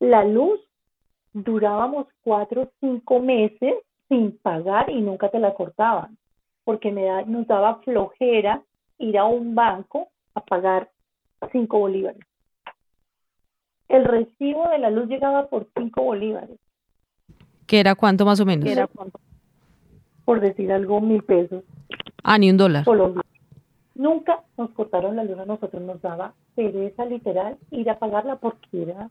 [0.00, 0.58] La luz
[1.34, 3.74] durábamos cuatro o cinco meses
[4.08, 6.16] sin pagar y nunca te la cortaban,
[6.64, 8.62] porque me da, nos daba flojera
[8.98, 10.90] ir a un banco a pagar
[11.50, 12.22] cinco bolívares.
[13.88, 16.58] El recibo de la luz llegaba por cinco bolívares.
[17.66, 18.68] ¿Qué era cuánto más o menos?
[18.68, 19.20] era cuánto?
[20.24, 21.64] Por decir algo, mil pesos.
[22.22, 22.84] Ah, ni un dólar.
[22.84, 23.22] Colombia.
[23.94, 28.82] Nunca nos cortaron la luz a nosotros, nos daba pereza literal ir a pagarla porque
[28.82, 29.10] era...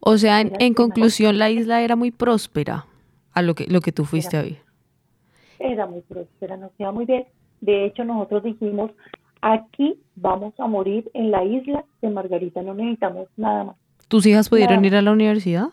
[0.00, 2.86] O sea, en, conclusión, la isla era muy próspera
[3.32, 4.67] a lo que, lo que tú fuiste a ver.
[5.58, 7.26] Era muy próspera, nos iba muy bien.
[7.60, 8.90] De hecho, nosotros dijimos,
[9.40, 13.76] aquí vamos a morir en la isla de Margarita, no necesitamos nada más.
[14.08, 15.68] ¿Tus hijas pudieron ir a la universidad?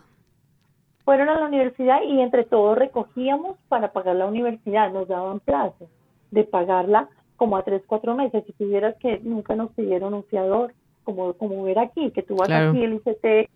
[1.05, 5.87] Fueron a la universidad y entre todos recogíamos para pagar la universidad, nos daban plazos
[6.31, 8.43] de pagarla como a tres, cuatro meses.
[8.45, 12.49] Si tuvieras que nunca nos pidieron un fiador, como, como ver aquí, que tú vas
[12.49, 13.49] aquí, el ICT,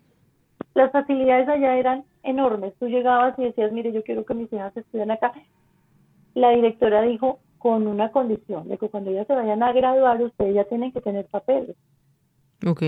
[0.74, 2.74] las facilidades allá eran enormes.
[2.78, 5.32] Tú llegabas y decías, mire, yo quiero que mis hijas estudien acá.
[6.34, 10.54] La directora dijo, con una condición, de que cuando ellas se vayan a graduar, ustedes
[10.54, 11.76] ya tienen que tener papeles.
[12.66, 12.82] Ok.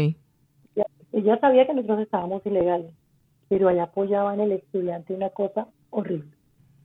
[1.13, 2.95] Ella sabía que nosotros estábamos ilegales,
[3.49, 6.33] pero allá apoyaban el estudiante una cosa horrible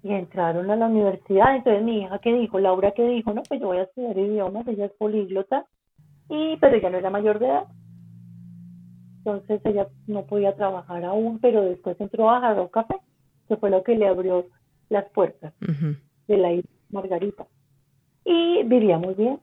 [0.03, 1.55] y entraron a la universidad.
[1.55, 4.67] Entonces mi hija que dijo, Laura que dijo, no, pues yo voy a estudiar idiomas,
[4.67, 5.65] ella es políglota,
[6.29, 7.67] y pero ella no era mayor de edad.
[9.19, 12.95] Entonces ella no podía trabajar aún, pero después entró a Jarro Café,
[13.47, 14.45] que fue lo que le abrió
[14.89, 15.53] las puertas
[16.27, 17.45] de la isla Margarita.
[18.25, 19.39] Y vivíamos bien,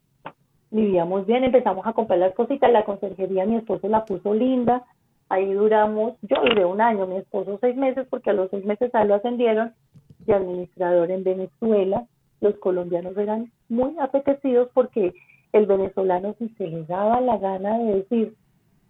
[0.71, 4.85] vivíamos bien, empezamos a comprar las cositas, la conserjería mi esposo la puso linda,
[5.29, 8.95] ahí duramos, yo duré un año, mi esposo seis meses, porque a los seis meses
[8.95, 9.73] a lo ascendieron,
[10.27, 12.07] y administrador en Venezuela,
[12.41, 15.15] los colombianos eran muy apetecidos porque
[15.53, 18.35] el venezolano si se le daba la gana de decir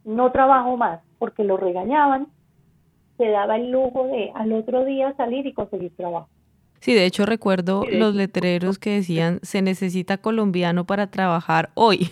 [0.04, 2.28] no trabajo más porque lo regañaban,
[3.16, 6.28] se daba el lujo de al otro día salir y conseguir trabajo.
[6.80, 12.10] Sí, de hecho recuerdo los letreros que decían se necesita colombiano para trabajar hoy.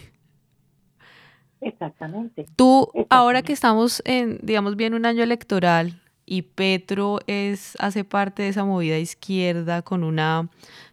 [1.61, 2.47] Exactamente.
[2.57, 8.43] Tú, ahora que estamos en, digamos, bien un año electoral, y Petro es, hace parte
[8.43, 10.49] de esa movida izquierda con una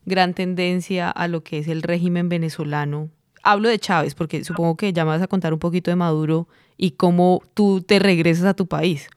[0.05, 3.09] gran tendencia a lo que es el régimen venezolano.
[3.43, 6.47] Hablo de Chávez porque supongo que ya me vas a contar un poquito de Maduro
[6.77, 9.07] y cómo tú te regresas a tu país.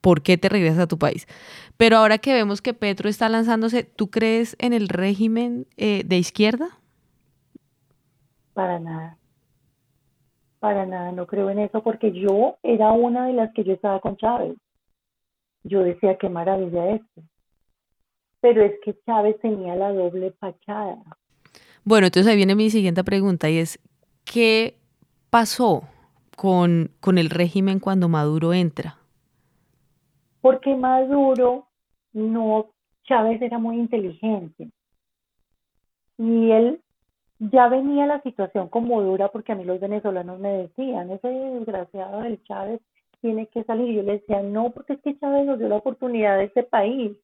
[0.00, 1.28] ¿Por qué te regresas a tu país?
[1.76, 6.18] Pero ahora que vemos que Petro está lanzándose, ¿tú crees en el régimen eh, de
[6.18, 6.68] izquierda?
[8.52, 9.18] Para nada.
[10.60, 14.00] Para nada, no creo en eso porque yo era una de las que yo estaba
[14.00, 14.56] con Chávez
[15.64, 17.22] yo decía, qué maravilla esto.
[18.40, 20.98] Pero es que Chávez tenía la doble fachada.
[21.82, 23.80] Bueno, entonces ahí viene mi siguiente pregunta y es,
[24.24, 24.76] ¿qué
[25.30, 25.84] pasó
[26.36, 28.98] con, con el régimen cuando Maduro entra?
[30.44, 31.68] Porque Maduro
[32.12, 32.66] no,
[33.04, 34.68] Chávez era muy inteligente
[36.18, 36.82] y él
[37.38, 42.20] ya venía la situación como dura porque a mí los venezolanos me decían, ese desgraciado
[42.20, 42.82] del Chávez
[43.22, 43.88] tiene que salir.
[43.88, 46.62] Y yo le decía, no, porque es que Chávez nos dio la oportunidad de este
[46.62, 47.16] país.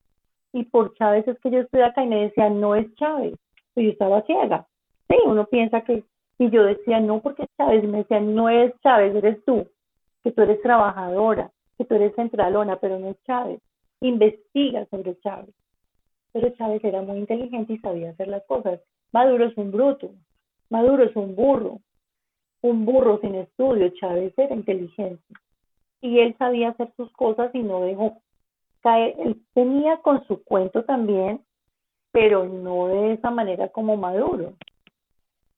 [0.55, 3.35] Y por Chávez es que yo estoy acá y me decía, no es Chávez.
[3.77, 4.67] Y yo estaba ciega.
[5.11, 6.05] Sí, uno piensa que...
[6.39, 7.85] Y yo decía, no, porque Chávez.
[7.85, 9.69] Me decía, no es Chávez, eres tú.
[10.25, 13.59] Que tú eres trabajadora, que tú eres centralona, pero no es Chávez.
[14.03, 15.55] Investiga sobre Chávez.
[16.31, 18.81] Pero Chávez era muy inteligente y sabía hacer las cosas.
[19.13, 20.11] Maduro es un bruto,
[20.69, 21.81] Maduro es un burro,
[22.61, 25.25] un burro sin estudio, Chávez era inteligente.
[26.03, 28.19] Y él sabía hacer sus cosas y no dejó
[28.83, 29.15] caer.
[29.19, 31.41] Él tenía con su cuento también,
[32.13, 34.53] pero no de esa manera como Maduro.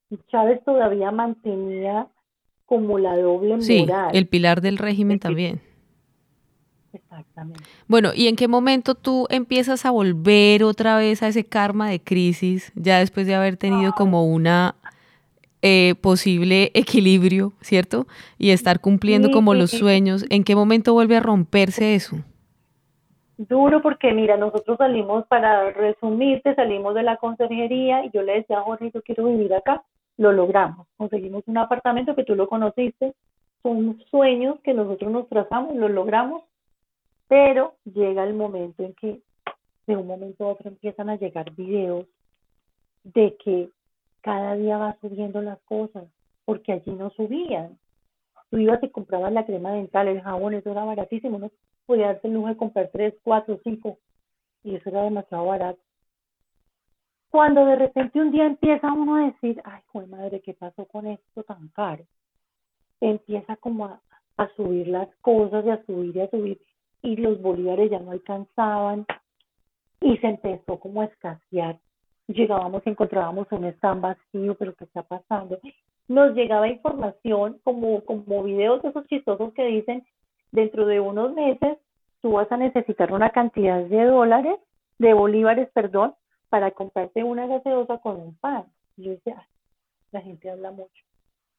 [0.09, 2.07] Y Chávez todavía mantenía
[2.67, 3.63] como la doble moral.
[3.63, 5.72] Sí, el pilar del régimen también.
[6.93, 7.65] Exactamente.
[7.89, 12.01] Bueno, ¿y en qué momento tú empiezas a volver otra vez a ese karma de
[12.01, 14.75] crisis, ya después de haber tenido como una
[15.63, 18.07] eh, posible equilibrio, ¿cierto?
[18.39, 20.25] Y estar cumpliendo como los sueños.
[20.29, 22.17] ¿En qué momento vuelve a romperse eso?
[23.39, 28.59] Duro porque, mira, nosotros salimos, para resumirte, salimos de la consejería y yo le decía
[28.59, 29.83] a Jorge, yo quiero vivir acá.
[30.19, 30.87] Lo logramos.
[30.99, 33.15] Conseguimos un apartamento que tú lo conociste.
[33.63, 36.43] Son sueños que nosotros nos trazamos, lo logramos
[37.33, 39.23] pero llega el momento en que
[39.87, 42.07] de un momento a otro empiezan a llegar videos
[43.05, 43.71] de que
[44.21, 46.05] cada día va subiendo las cosas,
[46.45, 47.79] porque allí no subían.
[48.51, 51.51] Tú ibas y comprabas la crema dental, el jabón, eso era baratísimo, no
[51.87, 53.97] podía darse el lujo de comprar tres, cuatro, cinco,
[54.63, 55.81] y eso era demasiado barato.
[57.31, 61.07] Cuando de repente un día empieza uno a decir, ay, joder madre, ¿qué pasó con
[61.07, 62.05] esto tan caro?
[63.01, 64.03] Empieza como a,
[64.37, 66.61] a subir las cosas y a subir y a subir
[67.03, 69.07] y los bolívares ya no alcanzaban
[70.01, 71.79] y se empezó como a escasear.
[72.29, 75.59] Llegábamos y encontrábamos un stand vacío, pero ¿qué está pasando?
[76.09, 80.05] Nos llegaba información como, como videos de esos chistosos que dicen,
[80.53, 81.79] dentro de unos meses
[82.21, 84.59] tú vas a necesitar una cantidad de dólares,
[84.99, 86.15] de bolívares, perdón,
[86.49, 88.65] para comprarte una gaseosa con un pan.
[88.97, 89.47] yo decía,
[90.13, 91.03] la gente habla mucho.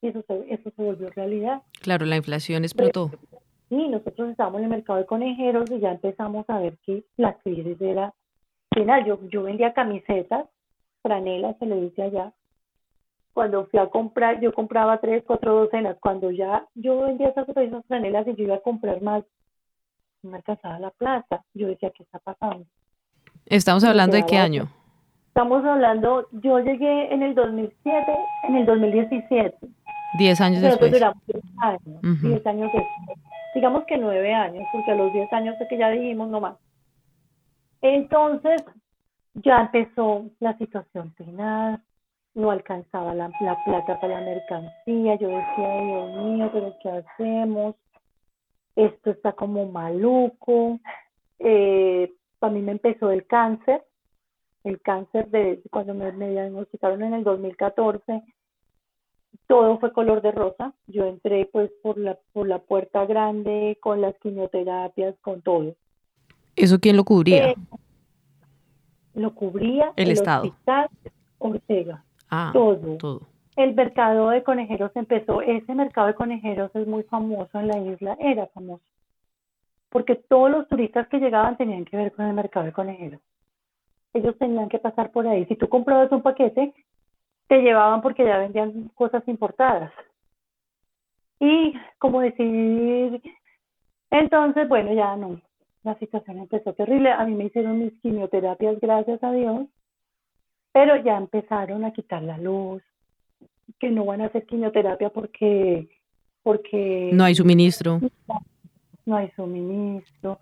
[0.01, 1.63] Y eso se, eso se volvió realidad.
[1.81, 3.11] Claro, la inflación explotó.
[3.73, 7.33] Sí, nosotros estábamos en el mercado de conejeros y ya empezamos a ver que la
[7.39, 8.13] crisis era
[8.71, 9.03] final.
[9.03, 10.45] Yo, yo vendía camisetas,
[11.01, 12.33] franelas, se le dice allá.
[13.33, 15.97] Cuando fui a comprar, yo compraba tres, cuatro docenas.
[15.99, 19.23] Cuando ya yo vendía esas, esas franelas y yo iba a comprar más,
[20.21, 21.43] me alcanzaba la plata.
[21.55, 22.67] Yo decía, ¿qué está pasando?
[23.47, 24.67] ¿Estamos hablando de qué año?
[25.29, 28.05] Estamos hablando, yo llegué en el 2007,
[28.49, 29.57] en el 2017.
[30.19, 30.91] Diez años después.
[30.91, 35.57] duramos diez años, diez años después digamos que nueve años, porque a los diez años
[35.57, 36.57] sé que ya dijimos no más.
[37.81, 38.63] Entonces,
[39.35, 41.81] ya empezó la situación final,
[42.35, 43.29] no alcanzaba la,
[43.65, 47.75] plata para la mercancía, yo decía, Dios mío, pero ¿qué hacemos?
[48.75, 50.79] Esto está como maluco.
[51.39, 53.83] Eh, para mí me empezó el cáncer,
[54.63, 58.23] el cáncer de cuando me diagnosticaron en el 2014,
[59.47, 60.73] todo fue color de rosa.
[60.87, 65.75] Yo entré pues por la, por la puerta grande, con las quimioterapias, con todo.
[66.55, 67.51] ¿Eso quién lo cubría?
[67.51, 67.55] Eh,
[69.15, 70.43] lo cubría el, Estado.
[70.43, 70.89] Hospital
[71.39, 72.03] Ortega.
[72.29, 72.97] Ah, todo.
[72.97, 73.21] todo.
[73.55, 78.17] El mercado de conejeros empezó, ese mercado de conejeros es muy famoso en la isla,
[78.19, 78.83] era famoso,
[79.89, 83.21] porque todos los turistas que llegaban tenían que ver con el mercado de conejeros.
[84.13, 85.45] Ellos tenían que pasar por ahí.
[85.45, 86.73] Si tú comprabas un paquete,
[87.47, 89.91] te llevaban porque ya vendían cosas importadas.
[91.39, 93.21] Y como decir,
[94.09, 95.41] entonces, bueno, ya no,
[95.83, 97.11] la situación empezó terrible.
[97.11, 99.67] A mí me hicieron mis quimioterapias, gracias a Dios,
[100.71, 102.81] pero ya empezaron a quitar la luz,
[103.79, 105.89] que no van a hacer quimioterapia porque...
[106.41, 107.99] porque no hay suministro.
[109.05, 110.39] No hay suministro.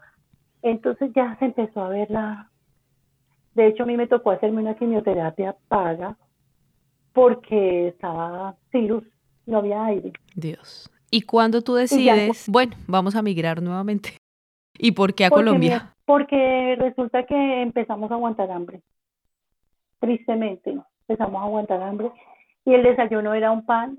[0.61, 2.49] Entonces ya se empezó a ver la...
[3.55, 6.15] De hecho, a mí me tocó hacerme una quimioterapia paga
[7.14, 9.03] porque estaba sin luz,
[9.45, 10.14] no había aire.
[10.36, 10.89] Dios.
[11.09, 14.18] ¿Y cuando tú decides, bueno, vamos a migrar nuevamente?
[14.78, 15.93] ¿Y por qué a Colombia?
[16.12, 18.82] porque resulta que empezamos a aguantar hambre.
[19.99, 22.12] Tristemente, empezamos a aguantar hambre.
[22.66, 23.97] Y el desayuno era un pan.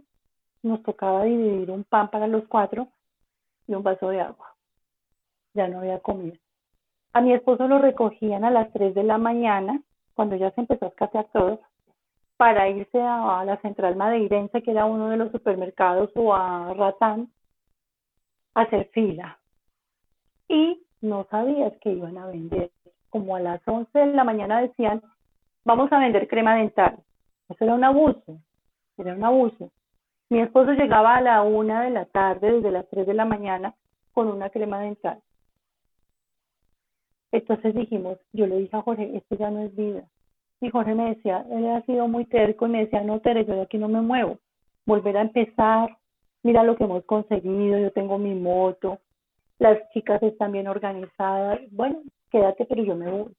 [0.63, 2.89] Nos tocaba dividir un pan para los cuatro
[3.67, 4.55] y un vaso de agua.
[5.55, 6.37] Ya no había comida.
[7.15, 9.81] A mi esposo lo recogían a las tres de la mañana,
[10.13, 11.61] cuando ya se empezó a escasear todo
[12.37, 17.30] para irse a la central madeirense, que era uno de los supermercados, o a Ratán,
[18.55, 19.39] a hacer fila.
[20.49, 22.70] Y no sabías que iban a vender.
[23.11, 25.03] Como a las 11 de la mañana decían,
[25.64, 26.99] vamos a vender crema dental.
[27.49, 28.39] Eso era un abuso,
[28.97, 29.70] era un abuso.
[30.30, 33.74] Mi esposo llegaba a la una de la tarde, desde las 3 de la mañana,
[34.12, 35.20] con una crema dental.
[37.33, 40.05] Entonces dijimos, yo le dije a Jorge, esto ya no es vida.
[40.63, 43.55] Y Jorge me decía, él ha sido muy terco y me decía, no, Tere, yo
[43.55, 44.39] de aquí no me muevo.
[44.87, 45.99] Volver a empezar,
[46.45, 49.01] mira lo que hemos conseguido, yo tengo mi moto,
[49.59, 51.59] las chicas están bien organizadas.
[51.73, 51.99] Bueno,
[52.31, 53.33] quédate, pero yo me voy.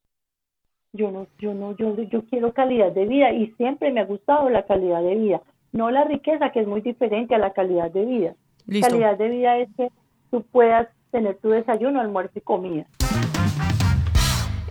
[0.92, 4.50] Yo no, yo no, yo, yo quiero calidad de vida y siempre me ha gustado
[4.50, 8.06] la calidad de vida, no la riqueza que es muy diferente a la calidad de
[8.06, 8.36] vida.
[8.82, 9.88] Calidad de vida es que
[10.30, 12.86] tú puedas tener tu desayuno, almuerzo y comida.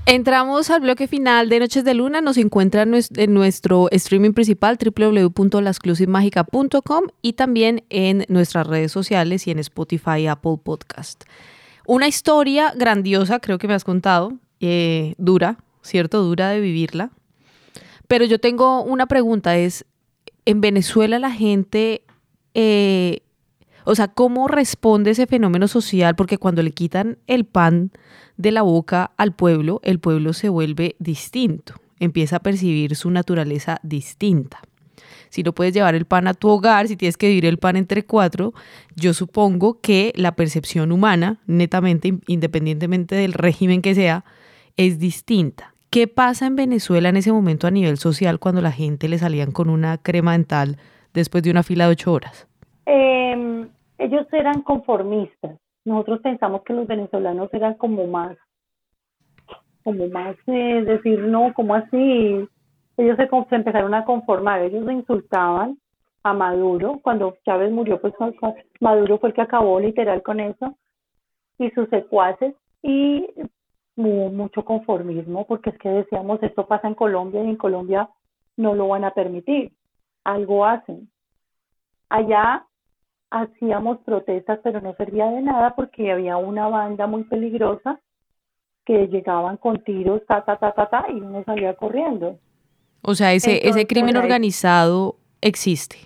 [0.04, 2.20] Entramos al bloque final de Noches de Luna.
[2.20, 9.60] Nos encuentra en nuestro streaming principal www.lasclusivmagica.com y también en nuestras redes sociales y en
[9.60, 11.22] Spotify Apple Podcast.
[11.86, 16.20] Una historia grandiosa, creo que me has contado, eh, dura, ¿cierto?
[16.22, 17.10] Dura de vivirla.
[18.08, 19.84] Pero yo tengo una pregunta, es,
[20.44, 22.02] ¿en Venezuela la gente
[22.54, 23.20] eh,
[23.84, 26.14] o sea, ¿cómo responde ese fenómeno social?
[26.14, 27.90] Porque cuando le quitan el pan
[28.36, 33.78] de la boca al pueblo, el pueblo se vuelve distinto, empieza a percibir su naturaleza
[33.82, 34.60] distinta.
[35.30, 37.76] Si no puedes llevar el pan a tu hogar, si tienes que dividir el pan
[37.76, 38.52] entre cuatro,
[38.96, 44.24] yo supongo que la percepción humana, netamente, independientemente del régimen que sea,
[44.76, 45.74] es distinta.
[45.88, 49.52] ¿Qué pasa en Venezuela en ese momento a nivel social cuando la gente le salían
[49.52, 50.78] con una crema dental
[51.14, 52.46] después de una fila de ocho horas?
[52.86, 53.51] Eh,
[54.02, 55.58] ellos eran conformistas.
[55.84, 58.36] Nosotros pensamos que los venezolanos eran como más,
[59.84, 62.48] como más eh, decir, no, como así.
[62.96, 65.78] Ellos se, empezaron a conformar, ellos insultaban
[66.22, 67.00] a Maduro.
[67.02, 68.14] Cuando Chávez murió, pues
[68.80, 70.76] Maduro fue el que acabó literal con eso.
[71.58, 72.54] Y sus secuaces.
[72.82, 73.26] Y
[73.96, 78.08] hubo mucho conformismo, porque es que decíamos, esto pasa en Colombia y en Colombia
[78.56, 79.72] no lo van a permitir.
[80.24, 81.08] Algo hacen.
[82.08, 82.66] Allá
[83.32, 87.98] hacíamos protestas, pero no servía de nada porque había una banda muy peligrosa
[88.84, 92.38] que llegaban con tiros, ta, ta, ta, ta, ta, y uno salía corriendo.
[93.00, 95.96] O sea, ese, ese crimen organizado existe.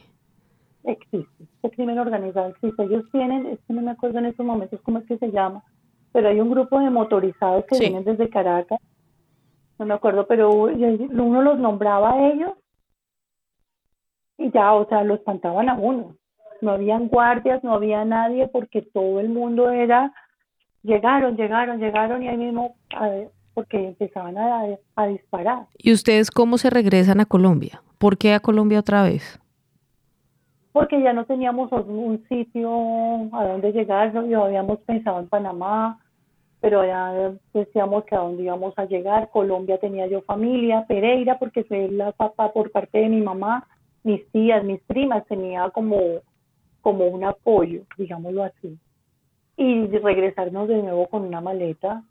[0.84, 2.84] Existe, ese crimen organizado existe.
[2.84, 5.64] Ellos tienen, es que no me acuerdo en estos momentos cómo es que se llama,
[6.12, 8.78] pero hay un grupo de motorizados que vienen desde Caracas,
[9.78, 12.52] no me acuerdo, pero uno los nombraba a ellos
[14.38, 16.14] y ya, o sea, lo espantaban a uno
[16.62, 20.12] no habían guardias, no había nadie porque todo el mundo era,
[20.82, 22.76] llegaron, llegaron, llegaron y ahí mismo,
[23.54, 25.66] porque empezaban a, disparar.
[25.78, 27.82] ¿Y ustedes cómo se regresan a Colombia?
[27.98, 29.40] ¿Por qué a Colombia otra vez?
[30.72, 32.70] Porque ya no teníamos un sitio
[33.34, 34.44] a donde llegar, ¿no?
[34.44, 35.98] habíamos pensado en Panamá,
[36.61, 39.30] pero ya decíamos que a dónde íbamos a llegar.
[39.30, 43.66] Colombia tenía yo familia, Pereira, porque soy la papá por parte de mi mamá,
[44.02, 45.96] mis tías, mis primas, tenía como
[46.87, 48.78] como un apoyo, digámoslo así.
[49.57, 52.05] Y regresarnos de nuevo con una maleta,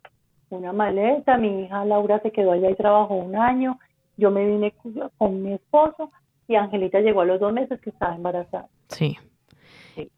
[0.50, 3.80] una maleta, mi hija Laura se quedó allá y trabajó un año,
[4.18, 4.74] yo me vine
[5.18, 6.12] con mi esposo
[6.50, 8.68] y Angelita llegó a los dos meses que estaba embarazada.
[8.90, 9.18] Sí.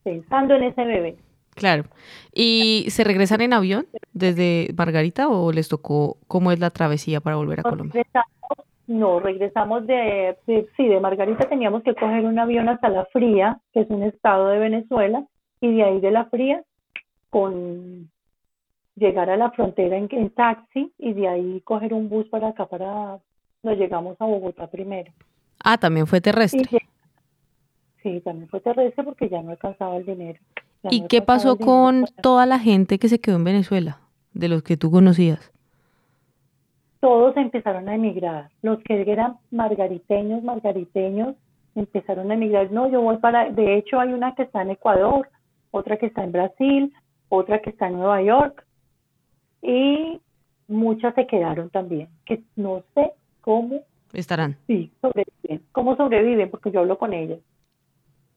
[0.01, 1.17] Pensando en ese bebé.
[1.53, 1.83] Claro.
[2.33, 7.35] ¿Y se regresan en avión desde Margarita o les tocó cómo es la travesía para
[7.35, 8.03] volver a Colombia?
[8.87, 13.81] No, regresamos de, sí, de Margarita teníamos que coger un avión hasta La Fría, que
[13.81, 15.25] es un estado de Venezuela,
[15.59, 16.63] y de ahí de La Fría
[17.29, 18.09] con
[18.95, 23.19] llegar a la frontera en, taxi y de ahí coger un bus para acá para
[23.61, 25.11] nos llegamos a Bogotá primero.
[25.63, 26.63] Ah, también fue terrestre.
[28.01, 30.39] sí, también fue terrestre porque ya no alcanzaba el dinero.
[30.89, 33.99] ¿Y qué pasó con toda la gente que se quedó en Venezuela,
[34.33, 35.51] de los que tú conocías?
[36.99, 38.49] Todos empezaron a emigrar.
[38.61, 41.35] Los que eran margariteños, margariteños,
[41.75, 42.71] empezaron a emigrar.
[42.71, 45.29] No, yo voy para, de hecho hay una que está en Ecuador,
[45.71, 46.93] otra que está en Brasil,
[47.29, 48.65] otra que está en Nueva York
[49.61, 50.19] y
[50.67, 53.81] muchas se quedaron también, que no sé cómo
[54.13, 54.57] estarán.
[54.67, 55.63] Sí, sobreviven.
[55.71, 56.49] ¿Cómo sobreviven?
[56.49, 57.39] Porque yo hablo con ellas.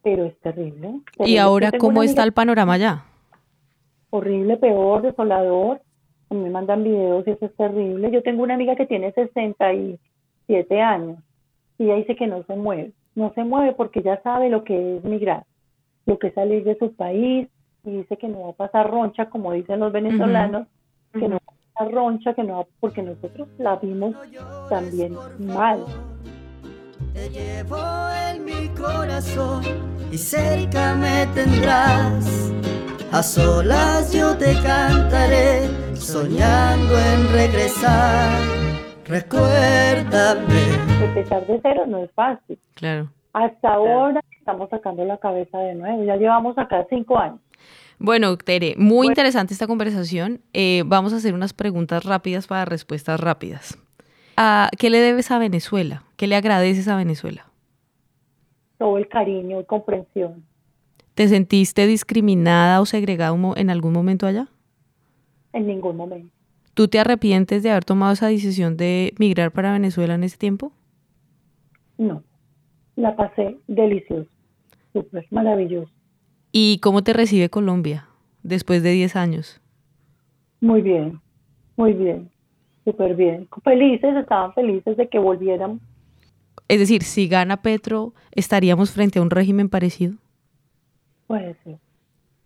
[0.02, 1.00] Pero es terrible.
[1.18, 3.04] ¿Y ahora cómo está el panorama ya?
[4.10, 5.82] Horrible, peor, desolador
[6.34, 8.10] me mandan videos y eso es terrible.
[8.10, 11.18] Yo tengo una amiga que tiene 67 años
[11.78, 12.92] y ella dice que no se mueve.
[13.14, 15.44] No se mueve porque ya sabe lo que es migrar,
[16.06, 17.48] lo que es salir de su país
[17.84, 20.68] y dice que no va a pasar roncha, como dicen los venezolanos,
[21.12, 24.14] que no va a pasar roncha, que no porque nosotros la vimos
[24.68, 25.84] también mal.
[27.14, 27.78] Te llevo
[28.30, 29.62] en mi corazón
[30.12, 32.52] y cerca me tendrás.
[33.12, 38.40] A solas yo te cantaré, soñando en regresar.
[39.04, 40.62] Recuérdame.
[41.02, 42.56] Empezar de cero no es fácil.
[42.74, 43.10] Claro.
[43.32, 46.04] Hasta ahora estamos sacando la cabeza de nuevo.
[46.04, 47.40] Ya llevamos acá cinco años.
[47.98, 50.40] Bueno, Tere, muy interesante esta conversación.
[50.52, 53.76] Eh, vamos a hacer unas preguntas rápidas para respuestas rápidas.
[54.36, 56.04] Ah, ¿Qué le debes a Venezuela?
[56.16, 57.46] ¿Qué le agradeces a Venezuela?
[58.78, 60.44] Todo el cariño y comprensión.
[61.14, 64.48] ¿Te sentiste discriminada o segregada en algún momento allá?
[65.52, 66.32] En ningún momento.
[66.74, 70.72] ¿Tú te arrepientes de haber tomado esa decisión de migrar para Venezuela en ese tiempo?
[71.98, 72.22] No,
[72.96, 74.30] la pasé delicioso,
[74.92, 75.92] súper maravilloso.
[76.52, 78.08] ¿Y cómo te recibe Colombia
[78.42, 79.60] después de 10 años?
[80.60, 81.20] Muy bien,
[81.76, 82.30] muy bien,
[82.84, 83.48] súper bien.
[83.62, 85.80] Felices, estaban felices de que volviéramos.
[86.68, 90.14] Es decir, si gana Petro, ¿estaríamos frente a un régimen parecido?
[91.30, 91.78] Puede ser.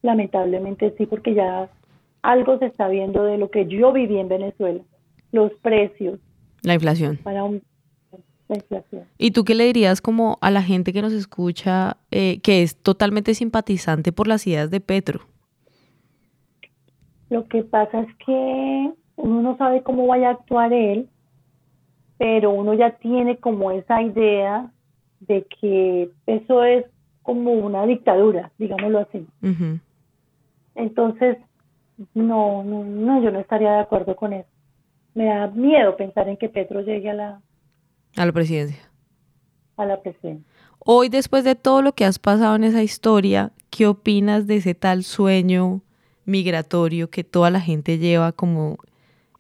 [0.03, 1.70] Lamentablemente sí, porque ya
[2.20, 4.82] algo se está viendo de lo que yo viví en Venezuela.
[5.32, 6.20] Los precios.
[6.61, 7.18] La inflación.
[7.24, 7.62] Para un,
[9.16, 12.76] ¿Y tú qué le dirías como a la gente que nos escucha eh, que es
[12.76, 15.20] totalmente simpatizante por las ideas de Petro?
[17.30, 21.09] Lo que pasa es que uno no sabe cómo vaya a actuar él,
[22.18, 24.70] pero uno ya tiene como esa idea
[25.20, 26.85] de que eso es
[27.25, 29.27] como una dictadura, digámoslo así.
[30.77, 31.39] Entonces,
[32.12, 34.49] no, no, no, yo no estaría de acuerdo con eso.
[35.14, 37.41] Me da miedo pensar en que Petro llegue a la,
[38.16, 38.79] a la presidencia.
[39.77, 40.45] A la presidencia.
[40.79, 44.75] Hoy, después de todo lo que has pasado en esa historia, ¿qué opinas de ese
[44.75, 45.81] tal sueño
[46.27, 48.77] migratorio que toda la gente lleva como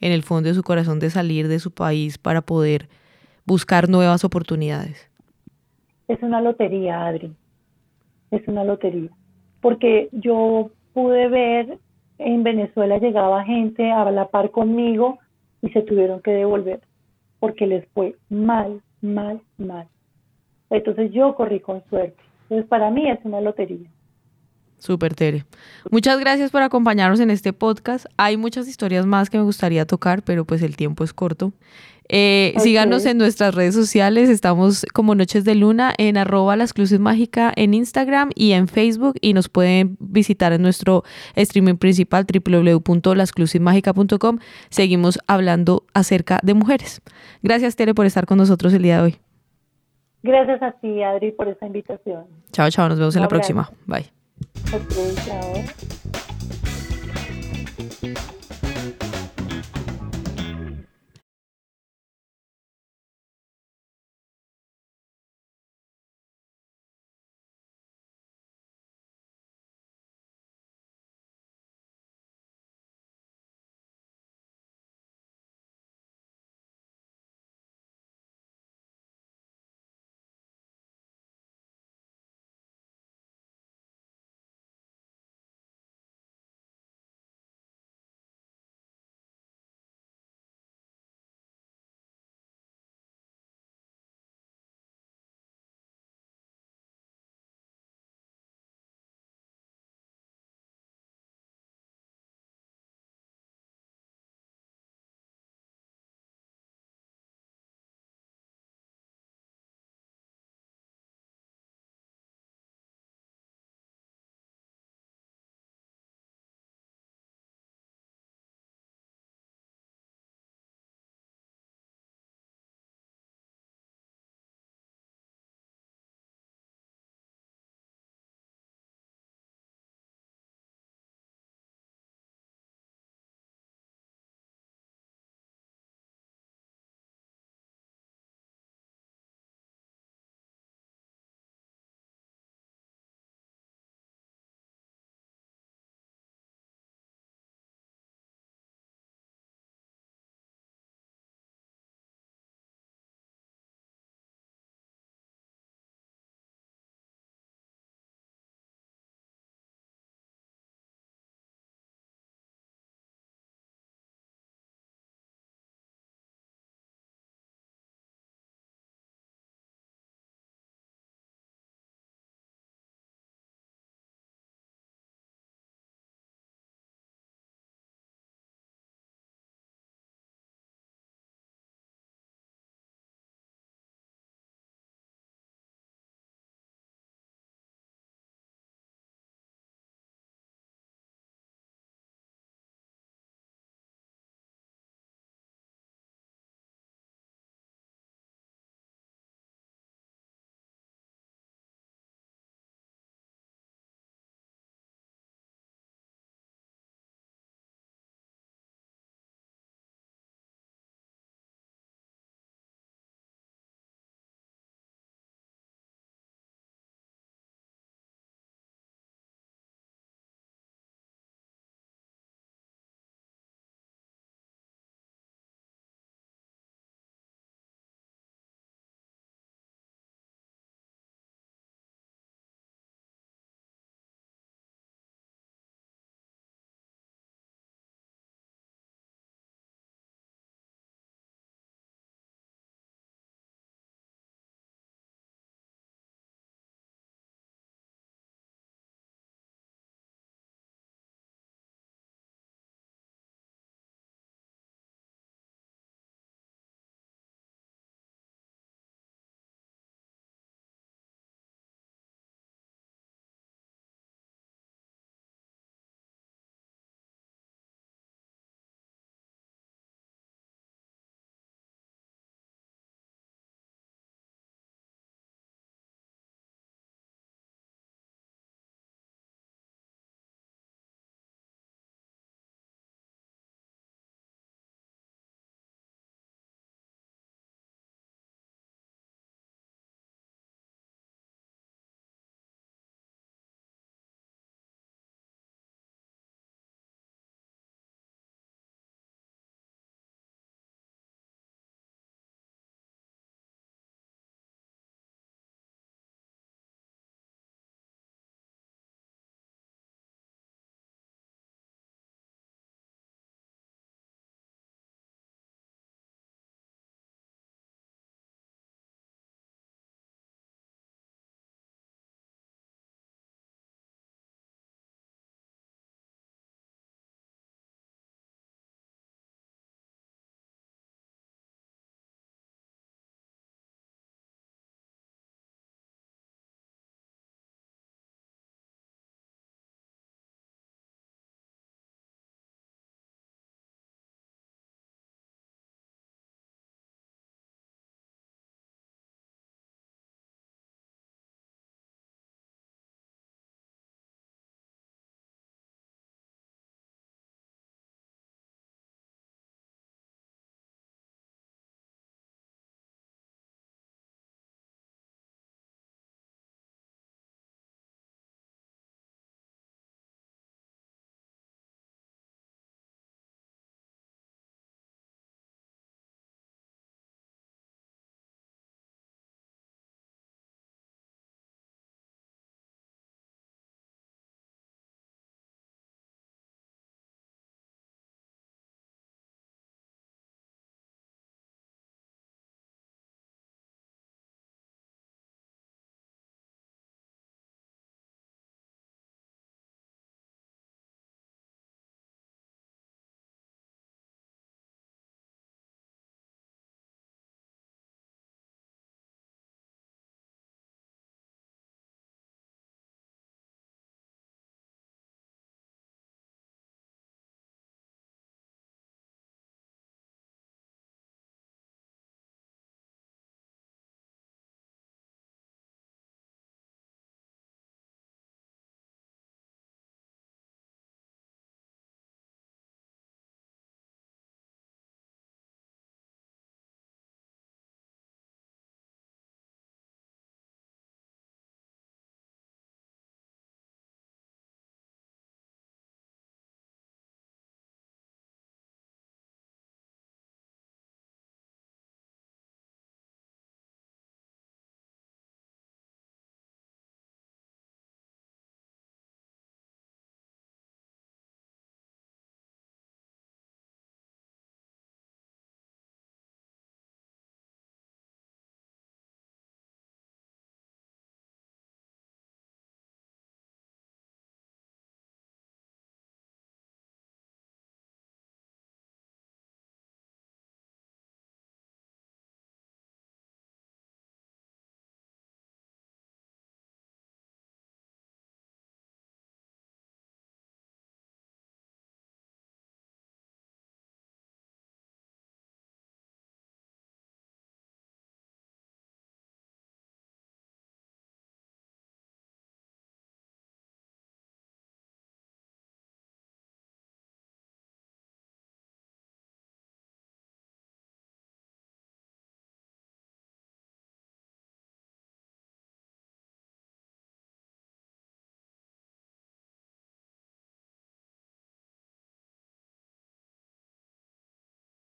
[0.00, 2.88] en el fondo de su corazón de salir de su país para poder
[3.44, 5.10] buscar nuevas oportunidades?
[6.08, 7.34] Es una lotería, Adri.
[8.34, 9.10] Es una lotería.
[9.60, 11.78] Porque yo pude ver
[12.18, 15.18] en Venezuela llegaba gente a la par conmigo
[15.62, 16.80] y se tuvieron que devolver
[17.40, 19.86] porque les fue mal, mal, mal.
[20.70, 22.22] Entonces yo corrí con suerte.
[22.44, 23.90] Entonces para mí es una lotería.
[24.78, 25.44] Súper, Tere.
[25.90, 28.06] Muchas gracias por acompañarnos en este podcast.
[28.16, 31.52] Hay muchas historias más que me gustaría tocar, pero pues el tiempo es corto.
[32.08, 34.28] Eh, síganos en nuestras redes sociales.
[34.28, 36.56] Estamos como Noches de Luna en arroba
[36.98, 39.14] mágica en Instagram y en Facebook.
[39.20, 44.38] Y nos pueden visitar en nuestro streaming principal www.lasclusivmagica.com.
[44.68, 47.00] Seguimos hablando acerca de mujeres.
[47.42, 49.16] Gracias, Tere, por estar con nosotros el día de hoy.
[50.22, 52.24] Gracias a ti, Adri, por esta invitación.
[52.50, 52.88] Chao, chao.
[52.88, 53.70] Nos vemos en la próxima.
[53.86, 54.10] Bye.
[54.72, 54.94] Ok,
[55.26, 55.52] chao.